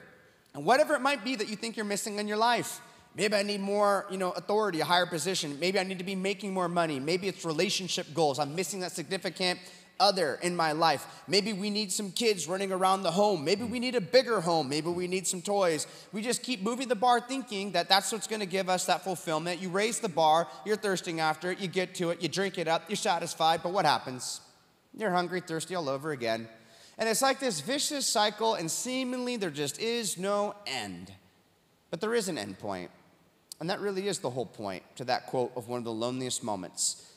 [0.54, 2.80] And whatever it might be that you think you're missing in your life,
[3.14, 5.58] maybe I need more, you know, authority, a higher position.
[5.60, 6.98] Maybe I need to be making more money.
[6.98, 8.38] Maybe it's relationship goals.
[8.38, 9.60] I'm missing that significant
[10.00, 11.06] other in my life.
[11.26, 13.44] Maybe we need some kids running around the home.
[13.44, 14.68] Maybe we need a bigger home.
[14.68, 15.86] Maybe we need some toys.
[16.12, 19.04] We just keep moving the bar thinking that that's what's going to give us that
[19.04, 19.60] fulfillment.
[19.60, 22.68] You raise the bar, you're thirsting after it, you get to it, you drink it
[22.68, 24.40] up, you're satisfied, but what happens?
[24.96, 26.48] You're hungry, thirsty all over again.
[26.98, 31.12] And it's like this vicious cycle, and seemingly there just is no end.
[31.90, 32.90] But there is an end point.
[33.60, 36.42] And that really is the whole point to that quote of one of the loneliest
[36.42, 37.11] moments.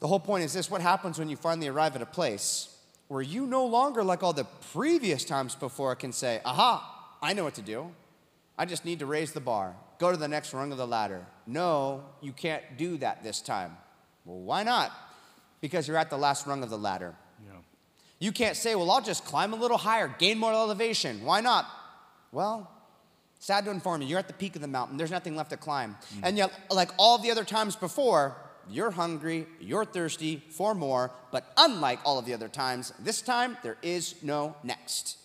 [0.00, 2.74] The whole point is this what happens when you finally arrive at a place
[3.08, 7.44] where you no longer, like all the previous times before, can say, aha, I know
[7.44, 7.90] what to do.
[8.56, 11.24] I just need to raise the bar, go to the next rung of the ladder.
[11.46, 13.76] No, you can't do that this time.
[14.24, 14.92] Well, why not?
[15.60, 17.14] Because you're at the last rung of the ladder.
[17.44, 17.58] Yeah.
[18.18, 21.24] You can't say, well, I'll just climb a little higher, gain more elevation.
[21.24, 21.66] Why not?
[22.30, 22.70] Well,
[23.38, 24.96] sad to inform you, you're at the peak of the mountain.
[24.96, 25.96] There's nothing left to climb.
[26.16, 26.20] Mm.
[26.24, 28.36] And yet, like all the other times before,
[28.70, 33.56] you're hungry, you're thirsty for more, but unlike all of the other times, this time
[33.62, 35.18] there is no next.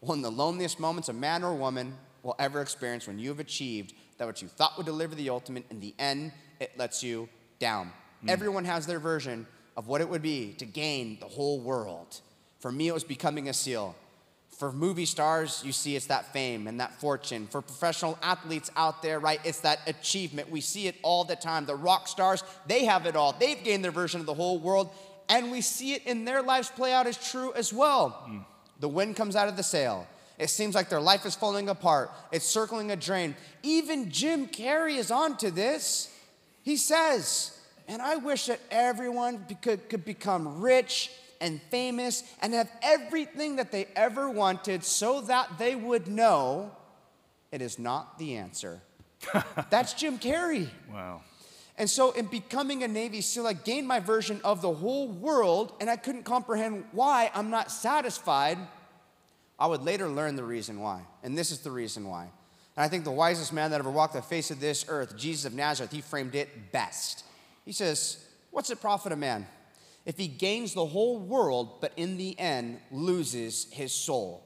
[0.00, 3.40] One of the loneliest moments a man or woman will ever experience when you have
[3.40, 7.28] achieved that what you thought would deliver the ultimate, in the end, it lets you
[7.58, 7.92] down.
[8.24, 8.30] Mm.
[8.30, 12.20] Everyone has their version of what it would be to gain the whole world.
[12.58, 13.94] For me, it was becoming a SEAL.
[14.56, 17.46] For movie stars, you see it's that fame and that fortune.
[17.46, 20.50] For professional athletes out there, right, it's that achievement.
[20.50, 21.66] We see it all the time.
[21.66, 23.34] The rock stars, they have it all.
[23.38, 24.90] They've gained their version of the whole world,
[25.28, 28.24] and we see it in their lives play out as true as well.
[28.26, 28.44] Mm.
[28.80, 30.06] The wind comes out of the sail.
[30.38, 32.10] It seems like their life is falling apart.
[32.32, 33.36] It's circling a drain.
[33.62, 36.14] Even Jim Carrey is onto this.
[36.62, 42.70] He says, and I wish that everyone could, could become rich and famous and have
[42.82, 46.70] everything that they ever wanted so that they would know
[47.52, 48.80] it is not the answer.
[49.70, 50.68] That's Jim Carrey.
[50.92, 51.22] Wow.
[51.78, 55.74] And so, in becoming a Navy SEAL, I gained my version of the whole world,
[55.78, 58.58] and I couldn't comprehend why I'm not satisfied.
[59.58, 61.02] I would later learn the reason why.
[61.22, 62.22] And this is the reason why.
[62.76, 65.44] And I think the wisest man that ever walked the face of this earth, Jesus
[65.46, 67.24] of Nazareth, he framed it best.
[67.64, 69.46] He says, What's it profit a man
[70.06, 74.44] if he gains the whole world, but in the end loses his soul.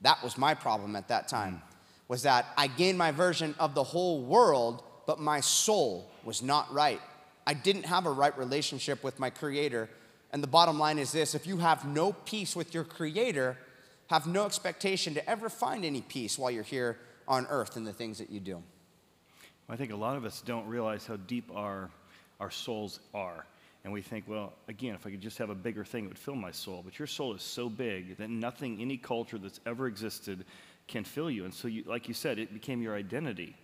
[0.00, 1.78] That was my problem at that time, mm.
[2.08, 6.72] was that I gained my version of the whole world, but my soul was not
[6.72, 7.00] right.
[7.46, 9.90] I didn't have a right relationship with my creator.
[10.32, 13.58] And the bottom line is this if you have no peace with your creator,
[14.08, 16.98] have no expectation to ever find any peace while you're here
[17.28, 18.62] on earth in the things that you do.
[19.68, 21.90] I think a lot of us don't realize how deep our,
[22.40, 23.46] our souls are
[23.84, 26.18] And we think, well, again, if I could just have a bigger thing, it would
[26.18, 26.82] fill my soul.
[26.82, 30.46] But your soul is so big that nothing, any culture that's ever existed,
[30.88, 31.44] can fill you.
[31.44, 33.54] And so, you, like you said, it became your identity.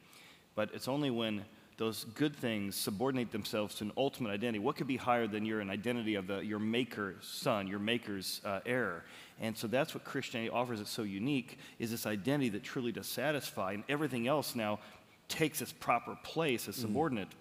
[0.55, 1.45] But it's only when
[1.79, 4.59] those good things subordinate themselves to an ultimate identity.
[4.59, 8.43] What could be higher than your an identity of the, your maker's son, your maker's
[8.45, 9.05] uh, heir?
[9.41, 10.83] And so that's what Christianity offers.
[10.83, 14.81] It's so unique is this identity that truly does satisfy, and everything else now
[15.29, 16.83] takes its proper place as mm.
[16.83, 17.31] subordinate.
[17.31, 17.35] Mm.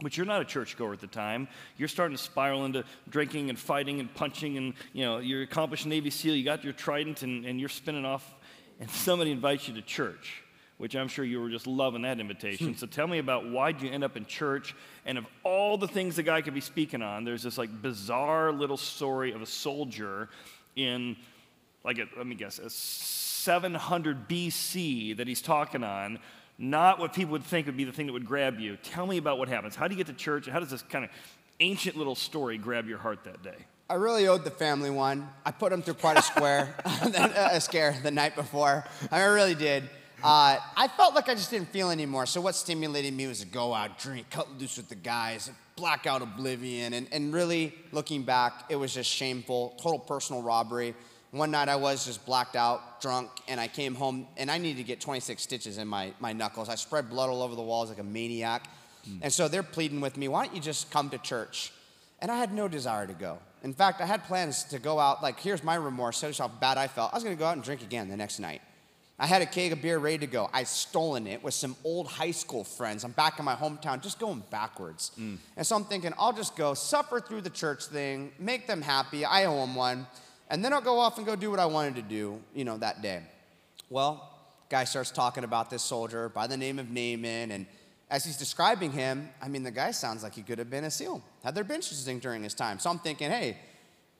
[0.00, 1.48] But you're not a churchgoer at the time.
[1.76, 5.86] You're starting to spiral into drinking and fighting and punching, and you know you're accomplished
[5.86, 6.36] Navy SEAL.
[6.36, 8.34] You got your trident, and, and you're spinning off.
[8.78, 10.42] And somebody invites you to church,
[10.76, 12.68] which I'm sure you were just loving that invitation.
[12.68, 12.74] Hmm.
[12.74, 14.74] so tell me about why'd you end up in church?
[15.04, 18.52] And of all the things the guy could be speaking on, there's this like bizarre
[18.52, 20.28] little story of a soldier
[20.76, 21.16] in,
[21.82, 26.20] like, a, let me guess, a 700 BC that he's talking on
[26.58, 28.76] not what people would think would be the thing that would grab you.
[28.76, 29.76] Tell me about what happens.
[29.76, 30.46] How do you get to church?
[30.48, 31.10] How does this kind of
[31.60, 33.56] ancient little story grab your heart that day?
[33.88, 35.28] I really owed the family one.
[35.46, 38.84] I put them through quite a square, a scare the night before.
[39.10, 39.84] I really did.
[40.22, 42.26] Uh, I felt like I just didn't feel anymore.
[42.26, 46.22] So what stimulated me was to go out, drink, cut loose with the guys, blackout
[46.22, 50.94] oblivion, and, and really looking back, it was just shameful, total personal robbery.
[51.30, 54.78] One night I was just blacked out, drunk, and I came home and I needed
[54.78, 56.70] to get 26 stitches in my, my knuckles.
[56.70, 58.64] I spread blood all over the walls like a maniac.
[59.06, 59.18] Mm.
[59.22, 61.72] And so they're pleading with me, why don't you just come to church?
[62.20, 63.38] And I had no desire to go.
[63.62, 66.78] In fact, I had plans to go out, like, here's my remorse, here's how bad
[66.78, 67.12] I felt.
[67.12, 68.62] I was gonna go out and drink again the next night.
[69.18, 70.48] I had a keg of beer ready to go.
[70.52, 73.02] I'd stolen it with some old high school friends.
[73.02, 75.10] I'm back in my hometown, just going backwards.
[75.18, 75.38] Mm.
[75.56, 79.24] And so I'm thinking, I'll just go suffer through the church thing, make them happy.
[79.24, 80.06] I owe them one.
[80.50, 82.76] And then I'll go off and go do what I wanted to do, you know,
[82.78, 83.22] that day.
[83.90, 84.28] Well,
[84.70, 87.66] guy starts talking about this soldier by the name of Naaman, and
[88.10, 90.90] as he's describing him, I mean, the guy sounds like he could have been a
[90.90, 92.78] SEAL, had their bench interesting during his time.
[92.78, 93.58] So I'm thinking, hey,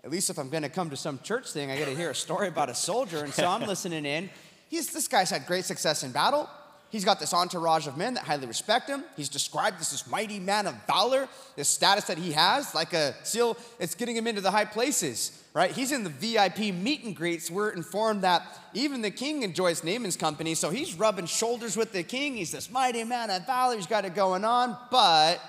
[0.04, 2.10] at least if I'm going to come to some church thing, I got to hear
[2.10, 3.24] a story about a soldier.
[3.24, 4.30] And so I'm listening in.
[4.68, 6.48] He's, this guy's had great success in battle.
[6.90, 9.04] He's got this entourage of men that highly respect him.
[9.14, 13.14] He's described as this mighty man of valor, this status that he has, like a
[13.24, 15.70] SEAL, it's getting him into the high places, right?
[15.70, 17.50] He's in the VIP meet and greets.
[17.50, 22.02] We're informed that even the king enjoys Naaman's company, so he's rubbing shoulders with the
[22.02, 22.36] king.
[22.36, 25.42] He's this mighty man of valor, he's got it going on, but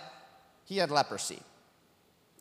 [0.66, 1.40] he had leprosy.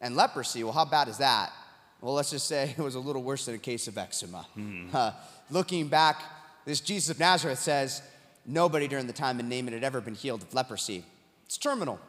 [0.01, 1.53] And leprosy, well, how bad is that?
[2.01, 4.45] Well, let's just say it was a little worse than a case of eczema.
[4.55, 4.89] Hmm.
[4.93, 5.13] Uh,
[5.51, 6.21] looking back,
[6.65, 8.03] this Jesus of Nazareth says,
[8.51, 11.05] Nobody during the time in Naaman had ever been healed of leprosy.
[11.45, 12.01] It's terminal.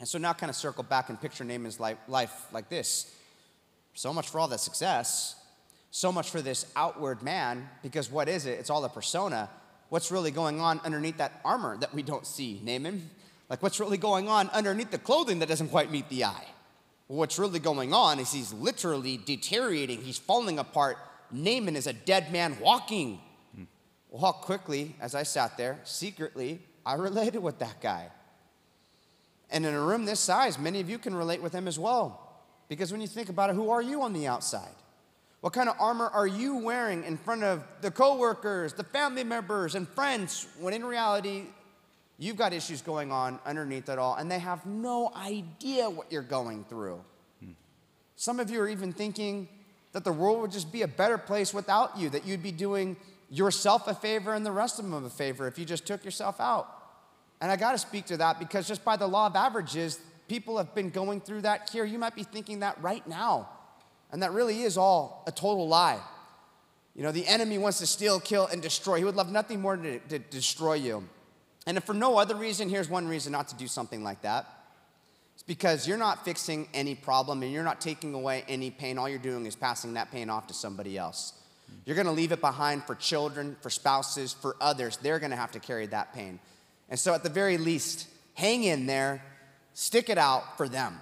[0.00, 1.98] And so now kind of circle back and picture Naaman's life,
[2.52, 3.14] like this.
[3.94, 5.36] So much for all that success,
[5.92, 8.58] so much for this outward man, because what is it?
[8.58, 9.48] It's all a persona.
[9.90, 13.08] What's really going on underneath that armor that we don't see, Naaman?
[13.48, 16.46] Like what's really going on underneath the clothing that doesn't quite meet the eye?
[17.06, 20.98] What's really going on is he's literally deteriorating, he's falling apart.
[21.30, 23.20] Naaman is a dead man walking.
[24.10, 28.08] Well, quickly, as I sat there, secretly, I related with that guy.
[29.50, 32.26] And in a room this size, many of you can relate with him as well.
[32.68, 34.74] Because when you think about it, who are you on the outside?
[35.40, 39.74] What kind of armor are you wearing in front of the coworkers, the family members,
[39.74, 41.44] and friends when in reality,
[42.18, 46.22] you've got issues going on underneath it all, and they have no idea what you're
[46.22, 47.00] going through?
[47.42, 47.52] Hmm.
[48.16, 49.48] Some of you are even thinking
[49.92, 52.96] that the world would just be a better place without you, that you'd be doing
[53.30, 56.40] yourself a favor and the rest of them a favor if you just took yourself
[56.40, 56.68] out.
[57.40, 60.58] And I got to speak to that because just by the law of averages, people
[60.58, 61.84] have been going through that here.
[61.84, 63.48] You might be thinking that right now.
[64.12, 66.00] And that really is all a total lie.
[66.94, 68.98] You know, the enemy wants to steal, kill, and destroy.
[68.98, 71.08] He would love nothing more to, to destroy you.
[71.66, 74.46] And if for no other reason, here's one reason not to do something like that.
[75.34, 78.98] It's because you're not fixing any problem and you're not taking away any pain.
[78.98, 81.32] All you're doing is passing that pain off to somebody else.
[81.84, 84.96] You're going to leave it behind for children, for spouses, for others.
[84.98, 86.38] They're going to have to carry that pain.
[86.88, 89.22] And so, at the very least, hang in there,
[89.74, 90.98] stick it out for them.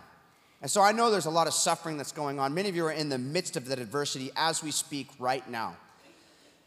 [0.61, 2.55] And so, I know there's a lot of suffering that's going on.
[2.55, 5.77] Many of you are in the midst of that adversity as we speak right now.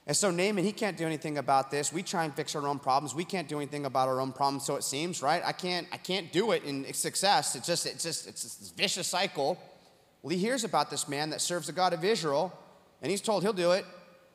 [0.07, 1.93] And so, Naaman, he can't do anything about this.
[1.93, 3.13] We try and fix our own problems.
[3.13, 5.43] We can't do anything about our own problems, so it seems, right?
[5.45, 7.55] I can't, I can't do it in success.
[7.55, 9.59] It's just, it's just, it's this vicious cycle.
[10.23, 12.51] Well, he hears about this man that serves the God of Israel,
[13.01, 13.85] and he's told he'll do it.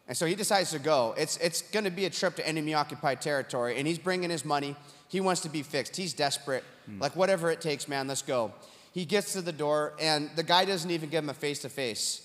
[0.08, 1.14] And so he decides to go.
[1.18, 4.44] It's, it's going to be a trip to enemy occupied territory, and he's bringing his
[4.44, 4.76] money.
[5.08, 5.96] He wants to be fixed.
[5.96, 6.62] He's desperate.
[6.88, 7.00] Mm.
[7.00, 8.52] Like, whatever it takes, man, let's go.
[8.92, 11.68] He gets to the door, and the guy doesn't even give him a face to
[11.68, 12.22] face.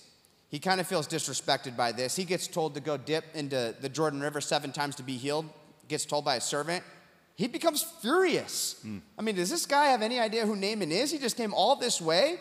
[0.49, 2.15] He kind of feels disrespected by this.
[2.15, 5.45] He gets told to go dip into the Jordan River seven times to be healed,
[5.87, 6.83] gets told by a servant.
[7.35, 8.79] He becomes furious.
[8.85, 9.01] Mm.
[9.17, 11.09] I mean, does this guy have any idea who Naaman is?
[11.11, 12.37] He just came all this way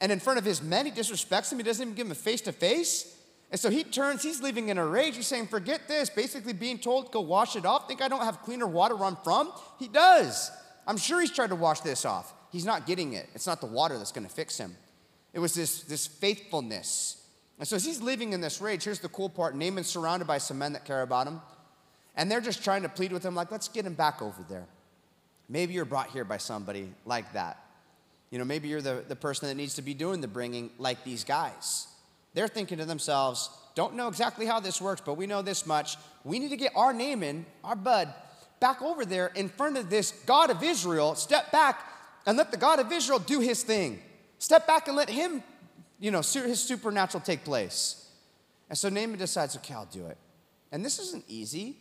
[0.00, 1.58] And in front of his men, he disrespects him.
[1.58, 3.15] He doesn't even give him a face to face.
[3.50, 5.16] And so he turns, he's leaving in a rage.
[5.16, 6.10] He's saying, Forget this.
[6.10, 7.86] Basically, being told, Go wash it off.
[7.86, 9.52] Think I don't have cleaner water where I'm from?
[9.78, 10.50] He does.
[10.86, 12.32] I'm sure he's tried to wash this off.
[12.50, 13.28] He's not getting it.
[13.34, 14.76] It's not the water that's going to fix him.
[15.32, 17.22] It was this, this faithfulness.
[17.58, 20.38] And so as he's leaving in this rage, here's the cool part Naaman's surrounded by
[20.38, 21.40] some men that care about him.
[22.16, 24.66] And they're just trying to plead with him, like, let's get him back over there.
[25.48, 27.62] Maybe you're brought here by somebody like that.
[28.30, 31.04] You know, maybe you're the, the person that needs to be doing the bringing like
[31.04, 31.86] these guys.
[32.36, 35.96] They're thinking to themselves, don't know exactly how this works, but we know this much.
[36.22, 38.12] We need to get our Naaman, our bud,
[38.60, 41.14] back over there in front of this God of Israel.
[41.14, 41.80] Step back
[42.26, 44.02] and let the God of Israel do his thing.
[44.38, 45.42] Step back and let him,
[45.98, 48.06] you know, his supernatural take place.
[48.68, 50.18] And so Naaman decides, okay, I'll do it.
[50.72, 51.78] And this isn't easy.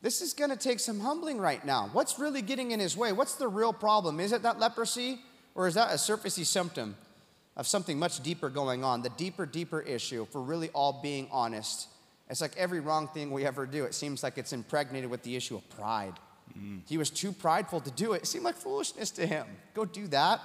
[0.00, 1.90] This is going to take some humbling right now.
[1.92, 3.12] What's really getting in his way?
[3.12, 4.20] What's the real problem?
[4.20, 5.18] Is it that leprosy
[5.54, 6.96] or is that a surfacey symptom
[7.58, 9.02] of something much deeper going on?
[9.02, 11.88] The deeper, deeper issue, for really all being honest,
[12.30, 15.36] it's like every wrong thing we ever do, it seems like it's impregnated with the
[15.36, 16.14] issue of pride.
[16.58, 16.80] Mm.
[16.88, 18.22] He was too prideful to do it.
[18.22, 19.46] It seemed like foolishness to him.
[19.74, 20.40] Go do that.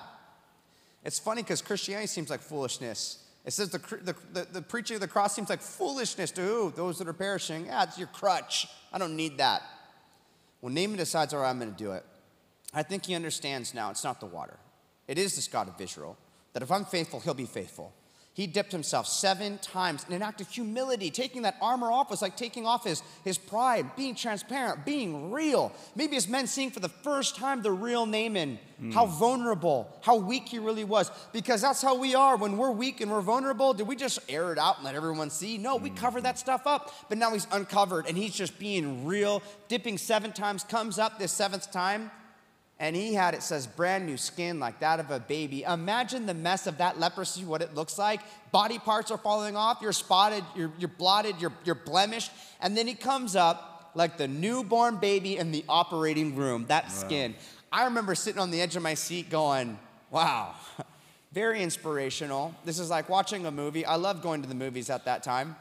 [1.03, 3.23] It's funny because Christianity seems like foolishness.
[3.45, 6.71] It says the, the, the, the, preaching of the cross seems like foolishness to who?
[6.71, 7.65] Those that are perishing.
[7.65, 8.67] Yeah, it's your crutch.
[8.93, 9.63] I don't need that.
[10.61, 12.05] When Naaman decides, all right, I'm going to do it,
[12.73, 14.57] I think he understands now it's not the water.
[15.09, 16.17] It is this God of Israel,
[16.53, 17.93] that if I'm faithful, he'll be faithful.
[18.35, 21.11] He dipped himself seven times in an act of humility.
[21.11, 25.71] Taking that armor off was like taking off his, his pride, being transparent, being real.
[25.95, 28.91] Maybe his men seeing for the first time the real Naaman, mm.
[28.91, 31.11] how vulnerable, how weak he really was.
[31.31, 32.35] Because that's how we are.
[32.35, 35.29] When we're weak and we're vulnerable, did we just air it out and let everyone
[35.29, 35.59] see?
[35.59, 36.91] No, we cover that stuff up.
[37.09, 39.43] But now he's uncovered and he's just being real.
[39.67, 42.09] Dipping seven times, comes up this seventh time
[42.79, 45.63] and he had, it says, brand new skin like that of a baby.
[45.63, 48.21] Imagine the mess of that leprosy, what it looks like.
[48.51, 52.31] Body parts are falling off, you're spotted, you're, you're blotted, you're, you're blemished.
[52.61, 56.89] And then he comes up like the newborn baby in the operating room, that wow.
[56.89, 57.35] skin.
[57.71, 59.77] I remember sitting on the edge of my seat going,
[60.09, 60.55] wow,
[61.31, 62.53] very inspirational.
[62.65, 63.85] This is like watching a movie.
[63.85, 65.55] I loved going to the movies at that time,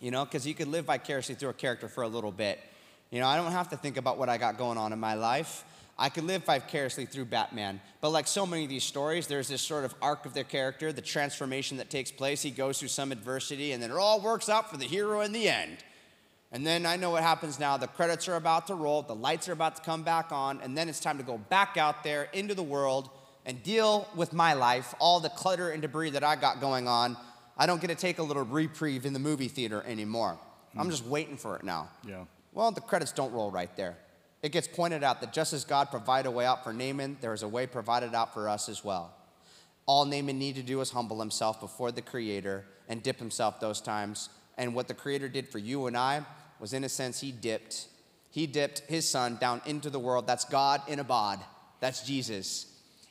[0.00, 2.60] you know, because you could live vicariously through a character for a little bit.
[3.10, 5.14] You know, I don't have to think about what I got going on in my
[5.14, 5.64] life.
[5.98, 7.80] I could live vicariously through Batman.
[8.00, 10.92] But like so many of these stories, there's this sort of arc of their character,
[10.92, 12.42] the transformation that takes place.
[12.42, 15.32] He goes through some adversity, and then it all works out for the hero in
[15.32, 15.78] the end.
[16.52, 17.76] And then I know what happens now.
[17.76, 20.76] The credits are about to roll, the lights are about to come back on, and
[20.76, 23.08] then it's time to go back out there into the world
[23.46, 27.16] and deal with my life, all the clutter and debris that I got going on.
[27.56, 30.38] I don't get to take a little reprieve in the movie theater anymore.
[30.76, 30.90] I'm hmm.
[30.90, 31.88] just waiting for it now.
[32.06, 32.24] Yeah.
[32.52, 33.96] Well, the credits don't roll right there
[34.46, 37.34] it gets pointed out that just as God provided a way out for Naaman, there
[37.34, 39.12] is a way provided out for us as well.
[39.86, 43.80] All Naaman needed to do was humble himself before the Creator and dip himself those
[43.80, 44.28] times.
[44.56, 46.24] And what the Creator did for you and I
[46.60, 47.88] was, in a sense, he dipped.
[48.30, 50.28] He dipped his son down into the world.
[50.28, 51.40] That's God in a bod.
[51.80, 52.66] That's Jesus.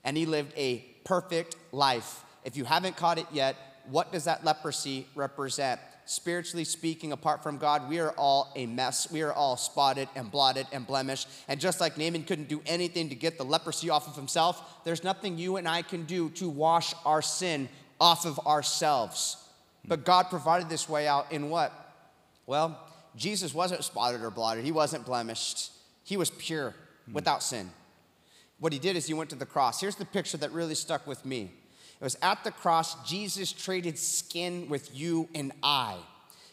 [0.06, 2.24] And he lived a perfect life.
[2.46, 3.58] If you haven't caught it yet,
[3.90, 5.82] what does that leprosy represent?
[6.06, 9.12] Spiritually speaking, apart from God, we are all a mess.
[9.12, 11.28] We are all spotted and blotted and blemished.
[11.48, 15.04] And just like Naaman couldn't do anything to get the leprosy off of himself, there's
[15.04, 19.38] nothing you and I can do to wash our sin off of ourselves.
[19.88, 21.72] But God provided this way out in what?
[22.46, 22.80] Well,
[23.16, 25.72] Jesus wasn't spotted or blotted, he wasn't blemished,
[26.04, 26.74] he was pure,
[27.06, 27.14] hmm.
[27.14, 27.70] without sin.
[28.60, 29.82] What he did is he went to the cross.
[29.82, 31.52] Here's the picture that really stuck with me.
[32.00, 35.98] It was at the cross, Jesus traded skin with you and I.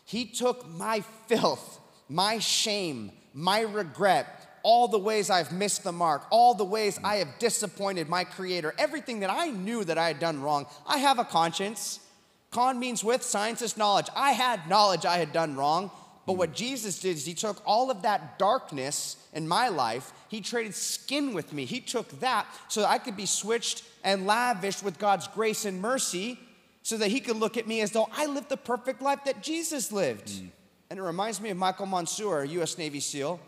[0.05, 6.25] He took my filth, my shame, my regret, all the ways I've missed the mark,
[6.31, 10.21] all the ways I have disappointed my Creator, everything that I knew that I had
[10.21, 10.67] done wrong.
[10.87, 12.01] I have a conscience.
[12.51, 14.09] Con means with, science is knowledge.
[14.15, 15.91] I had knowledge I had done wrong.
[16.27, 20.41] But what Jesus did is he took all of that darkness in my life, he
[20.41, 21.65] traded skin with me.
[21.65, 25.81] He took that so that I could be switched and lavished with God's grace and
[25.81, 26.39] mercy
[26.83, 29.43] so that he could look at me as though I lived the perfect life that
[29.43, 30.29] Jesus lived.
[30.29, 30.49] Mm.
[30.91, 33.41] And it reminds me of Michael Monsoor, a US Navy SEAL,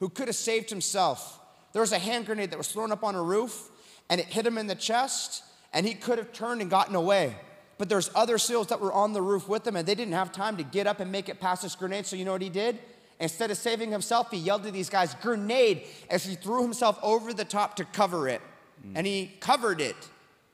[0.00, 1.38] who could have saved himself.
[1.72, 3.70] There was a hand grenade that was thrown up on a roof
[4.10, 7.36] and it hit him in the chest, and he could have turned and gotten away.
[7.78, 10.32] But there's other SEALs that were on the roof with him, and they didn't have
[10.32, 12.06] time to get up and make it past this grenade.
[12.06, 12.78] So you know what he did?
[13.20, 17.32] Instead of saving himself, he yelled to these guys, grenade, as he threw himself over
[17.32, 18.40] the top to cover it.
[18.86, 18.92] Mm.
[18.96, 19.96] And he covered it,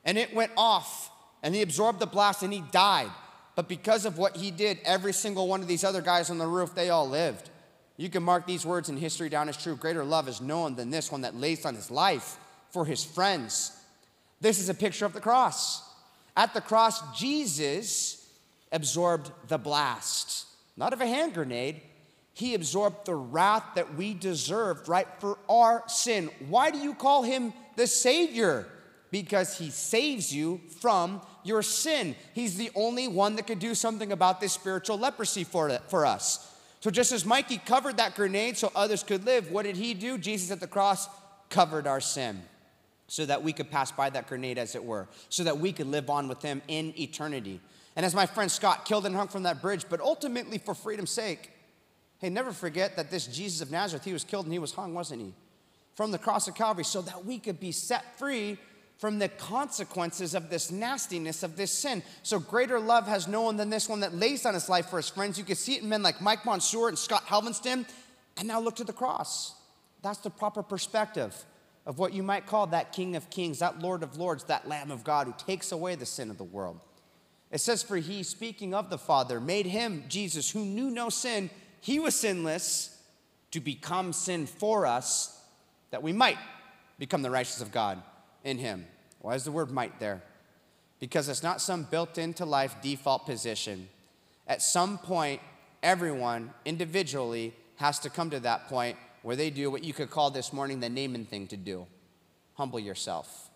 [0.05, 1.11] and it went off,
[1.43, 3.11] and he absorbed the blast, and he died.
[3.55, 6.47] But because of what he did, every single one of these other guys on the
[6.47, 7.51] roof, they all lived.
[7.97, 9.77] You can mark these words in history down as true.
[9.77, 12.39] Greater love is known than this one that lays down his life
[12.71, 13.73] for his friends.
[14.41, 15.83] This is a picture of the cross.
[16.37, 18.29] At the cross, Jesus
[18.73, 21.81] absorbed the blast, not of a hand grenade.
[22.33, 26.31] He absorbed the wrath that we deserved, right, for our sin.
[26.49, 28.67] Why do you call him the Savior?
[29.13, 32.17] Because he saves you from your sin.
[32.33, 36.51] He's the only one that could do something about this spiritual leprosy for, for us.
[36.81, 40.19] So, just as Mikey covered that grenade so others could live, what did he do?
[40.19, 41.09] Jesus at the cross
[41.49, 42.43] covered our sin
[43.07, 45.87] so that we could pass by that grenade, as it were, so that we could
[45.87, 47.61] live on with him in eternity.
[47.97, 51.11] And as my friend Scott killed and hung from that bridge, but ultimately for freedom's
[51.11, 51.51] sake,
[52.19, 54.95] hey, never forget that this Jesus of Nazareth, he was killed and he was hung,
[54.95, 55.35] wasn't he?
[55.95, 58.59] From the cross of Calvary, so that we could be set free
[58.99, 62.03] from the consequences of this nastiness of this sin.
[62.23, 64.97] So greater love has no one than this one that lays down his life for
[64.97, 65.39] his friends.
[65.39, 67.87] You can see it in men like Mike Monsoor and Scott Helvenston.
[68.37, 69.55] And now look to the cross.
[70.03, 71.45] That's the proper perspective
[71.87, 74.91] of what you might call that King of Kings, that Lord of Lords, that Lamb
[74.91, 76.81] of God who takes away the sin of the world.
[77.51, 81.51] It says, For he, speaking of the Father, made him, Jesus, who knew no sin,
[81.81, 82.91] he was sinless,
[83.51, 85.41] to become sin for us,
[85.91, 86.39] that we might
[86.99, 88.03] become the righteousness of God
[88.43, 88.87] in him.
[89.21, 90.23] Why is the word might there?
[90.99, 93.89] Because it's not some built into life default position.
[94.49, 95.41] At some point,
[95.83, 100.31] everyone individually has to come to that point where they do what you could call
[100.31, 101.87] this morning the Naaman thing to do
[102.53, 103.51] humble yourself.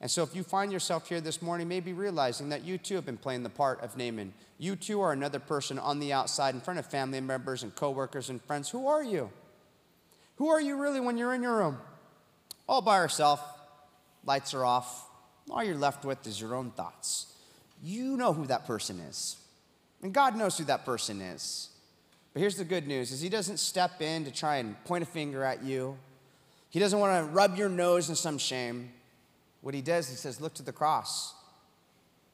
[0.00, 3.06] And so, if you find yourself here this morning, maybe realizing that you too have
[3.06, 4.34] been playing the part of Naaman.
[4.58, 8.28] You too are another person on the outside in front of family members and coworkers
[8.28, 8.68] and friends.
[8.68, 9.30] Who are you?
[10.36, 11.78] Who are you really when you're in your room?
[12.68, 13.42] All by yourself,
[14.24, 15.06] lights are off.
[15.50, 17.34] All you're left with is your own thoughts.
[17.82, 19.36] You know who that person is.
[20.02, 21.69] And God knows who that person is.
[22.32, 25.06] But here's the good news is he doesn't step in to try and point a
[25.06, 25.98] finger at you.
[26.70, 28.92] He doesn't want to rub your nose in some shame.
[29.60, 31.34] What he does, he says, look to the cross.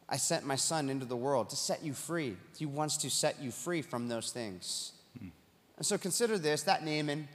[0.08, 2.36] I sent my son into the world to set you free.
[2.56, 4.92] He wants to set you free from those things.
[5.18, 5.28] Hmm.
[5.78, 7.28] And so consider this that Naaman,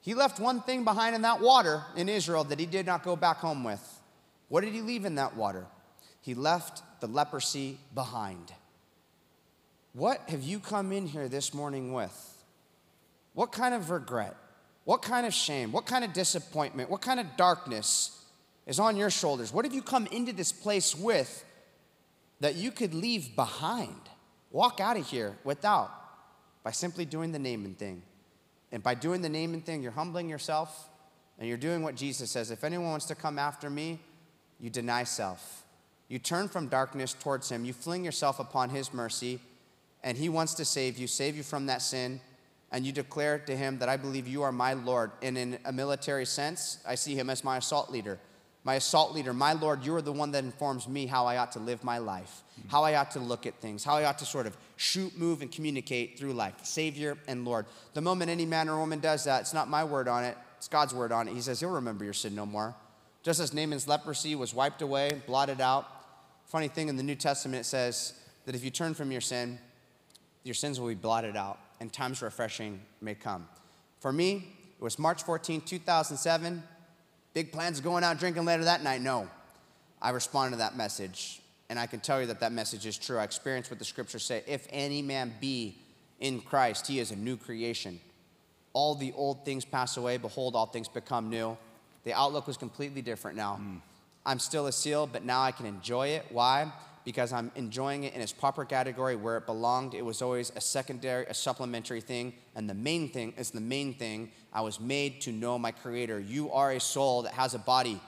[0.00, 3.16] he left one thing behind in that water in Israel that he did not go
[3.16, 4.00] back home with.
[4.48, 5.66] What did he leave in that water?
[6.22, 8.52] He left the leprosy behind.
[9.92, 12.44] What have you come in here this morning with?
[13.34, 14.36] What kind of regret?
[14.84, 15.72] What kind of shame?
[15.72, 16.90] What kind of disappointment?
[16.90, 18.16] What kind of darkness
[18.66, 19.52] is on your shoulders?
[19.52, 21.44] What have you come into this place with
[22.40, 24.00] that you could leave behind?
[24.50, 25.90] Walk out of here without
[26.62, 28.02] by simply doing the Naaman thing.
[28.72, 30.88] And by doing the Naaman thing, you're humbling yourself
[31.38, 32.50] and you're doing what Jesus says.
[32.50, 33.98] If anyone wants to come after me,
[34.60, 35.64] you deny self.
[36.08, 37.64] You turn from darkness towards him.
[37.64, 39.40] You fling yourself upon his mercy
[40.02, 42.20] and He wants to save you, save you from that sin,
[42.72, 45.10] and you declare to Him that I believe you are my Lord.
[45.22, 48.18] And in a military sense, I see Him as my assault leader.
[48.62, 51.52] My assault leader, my Lord, you are the one that informs me how I ought
[51.52, 54.26] to live my life, how I ought to look at things, how I ought to
[54.26, 56.54] sort of shoot, move, and communicate through life.
[56.62, 57.64] Savior and Lord.
[57.94, 60.68] The moment any man or woman does that, it's not my word on it, it's
[60.68, 61.32] God's word on it.
[61.32, 62.74] He says, He'll remember your sin no more.
[63.22, 65.86] Just as Naaman's leprosy was wiped away, blotted out.
[66.44, 68.12] Funny thing in the New Testament, it says
[68.44, 69.58] that if you turn from your sin,
[70.44, 73.48] your sins will be blotted out, and times refreshing may come.
[74.00, 74.46] For me,
[74.78, 76.62] it was March 14, 2007.
[77.34, 79.02] Big plans going out drinking later that night?
[79.02, 79.28] No.
[80.02, 83.18] I responded to that message, and I can tell you that that message is true.
[83.18, 85.76] I experienced what the scriptures say if any man be
[86.18, 88.00] in Christ, he is a new creation.
[88.72, 91.56] All the old things pass away, behold, all things become new.
[92.04, 93.58] The outlook was completely different now.
[93.60, 93.80] Mm.
[94.24, 96.26] I'm still a seal, but now I can enjoy it.
[96.30, 96.72] Why?
[97.10, 99.94] Because I'm enjoying it in its proper category where it belonged.
[99.94, 102.34] It was always a secondary, a supplementary thing.
[102.54, 104.30] And the main thing is the main thing.
[104.52, 106.20] I was made to know my Creator.
[106.20, 108.00] You are a soul that has a body.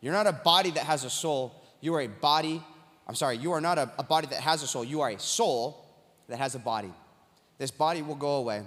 [0.00, 1.52] You're not a body that has a soul.
[1.80, 2.62] You are a body.
[3.08, 4.84] I'm sorry, you are not a, a body that has a soul.
[4.84, 5.84] You are a soul
[6.28, 6.92] that has a body.
[7.58, 8.62] This body will go away.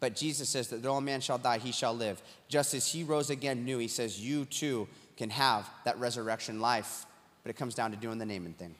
[0.00, 2.22] But Jesus says that though a man shall die, he shall live.
[2.48, 4.88] Just as he rose again new, he says, you too
[5.18, 7.04] can have that resurrection life.
[7.42, 8.74] But it comes down to doing the Naaman thing.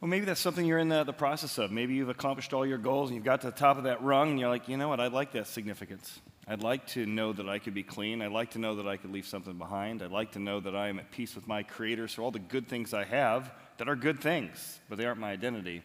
[0.00, 1.70] Well, maybe that's something you're in the, the process of.
[1.70, 4.30] Maybe you've accomplished all your goals and you've got to the top of that rung
[4.30, 6.20] and you're like, you know what, I'd like that significance.
[6.48, 8.22] I'd like to know that I could be clean.
[8.22, 10.02] I'd like to know that I could leave something behind.
[10.02, 12.08] I'd like to know that I am at peace with my Creator.
[12.08, 15.30] So, all the good things I have that are good things, but they aren't my
[15.30, 15.82] identity,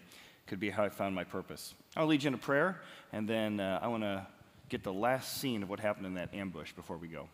[0.48, 1.74] could be how I found my purpose.
[1.98, 4.26] I'll lead you in a prayer, and then uh, I want to
[4.70, 7.28] get the last scene of what happened in that ambush before we go.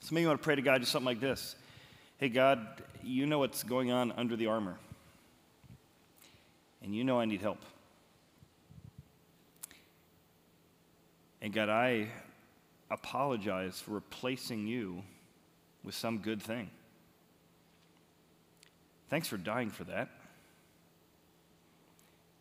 [0.00, 1.56] So, maybe you want to pray to God just something like this
[2.18, 2.66] Hey, God,
[3.02, 4.78] you know what's going on under the armor
[6.82, 7.60] and you know I need help.
[11.40, 12.08] And God, I
[12.90, 15.02] apologize for replacing you
[15.84, 16.70] with some good thing.
[19.08, 20.08] Thanks for dying for that.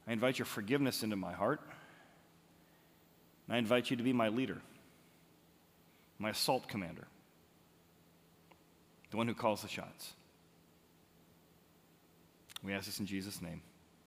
[0.08, 1.62] I invite your forgiveness into my heart.
[3.48, 4.58] And I invite you to be my leader,
[6.20, 7.08] my assault commander,
[9.12, 10.14] the one who calls the shots.
[12.64, 13.62] We ask this in Jesus' name.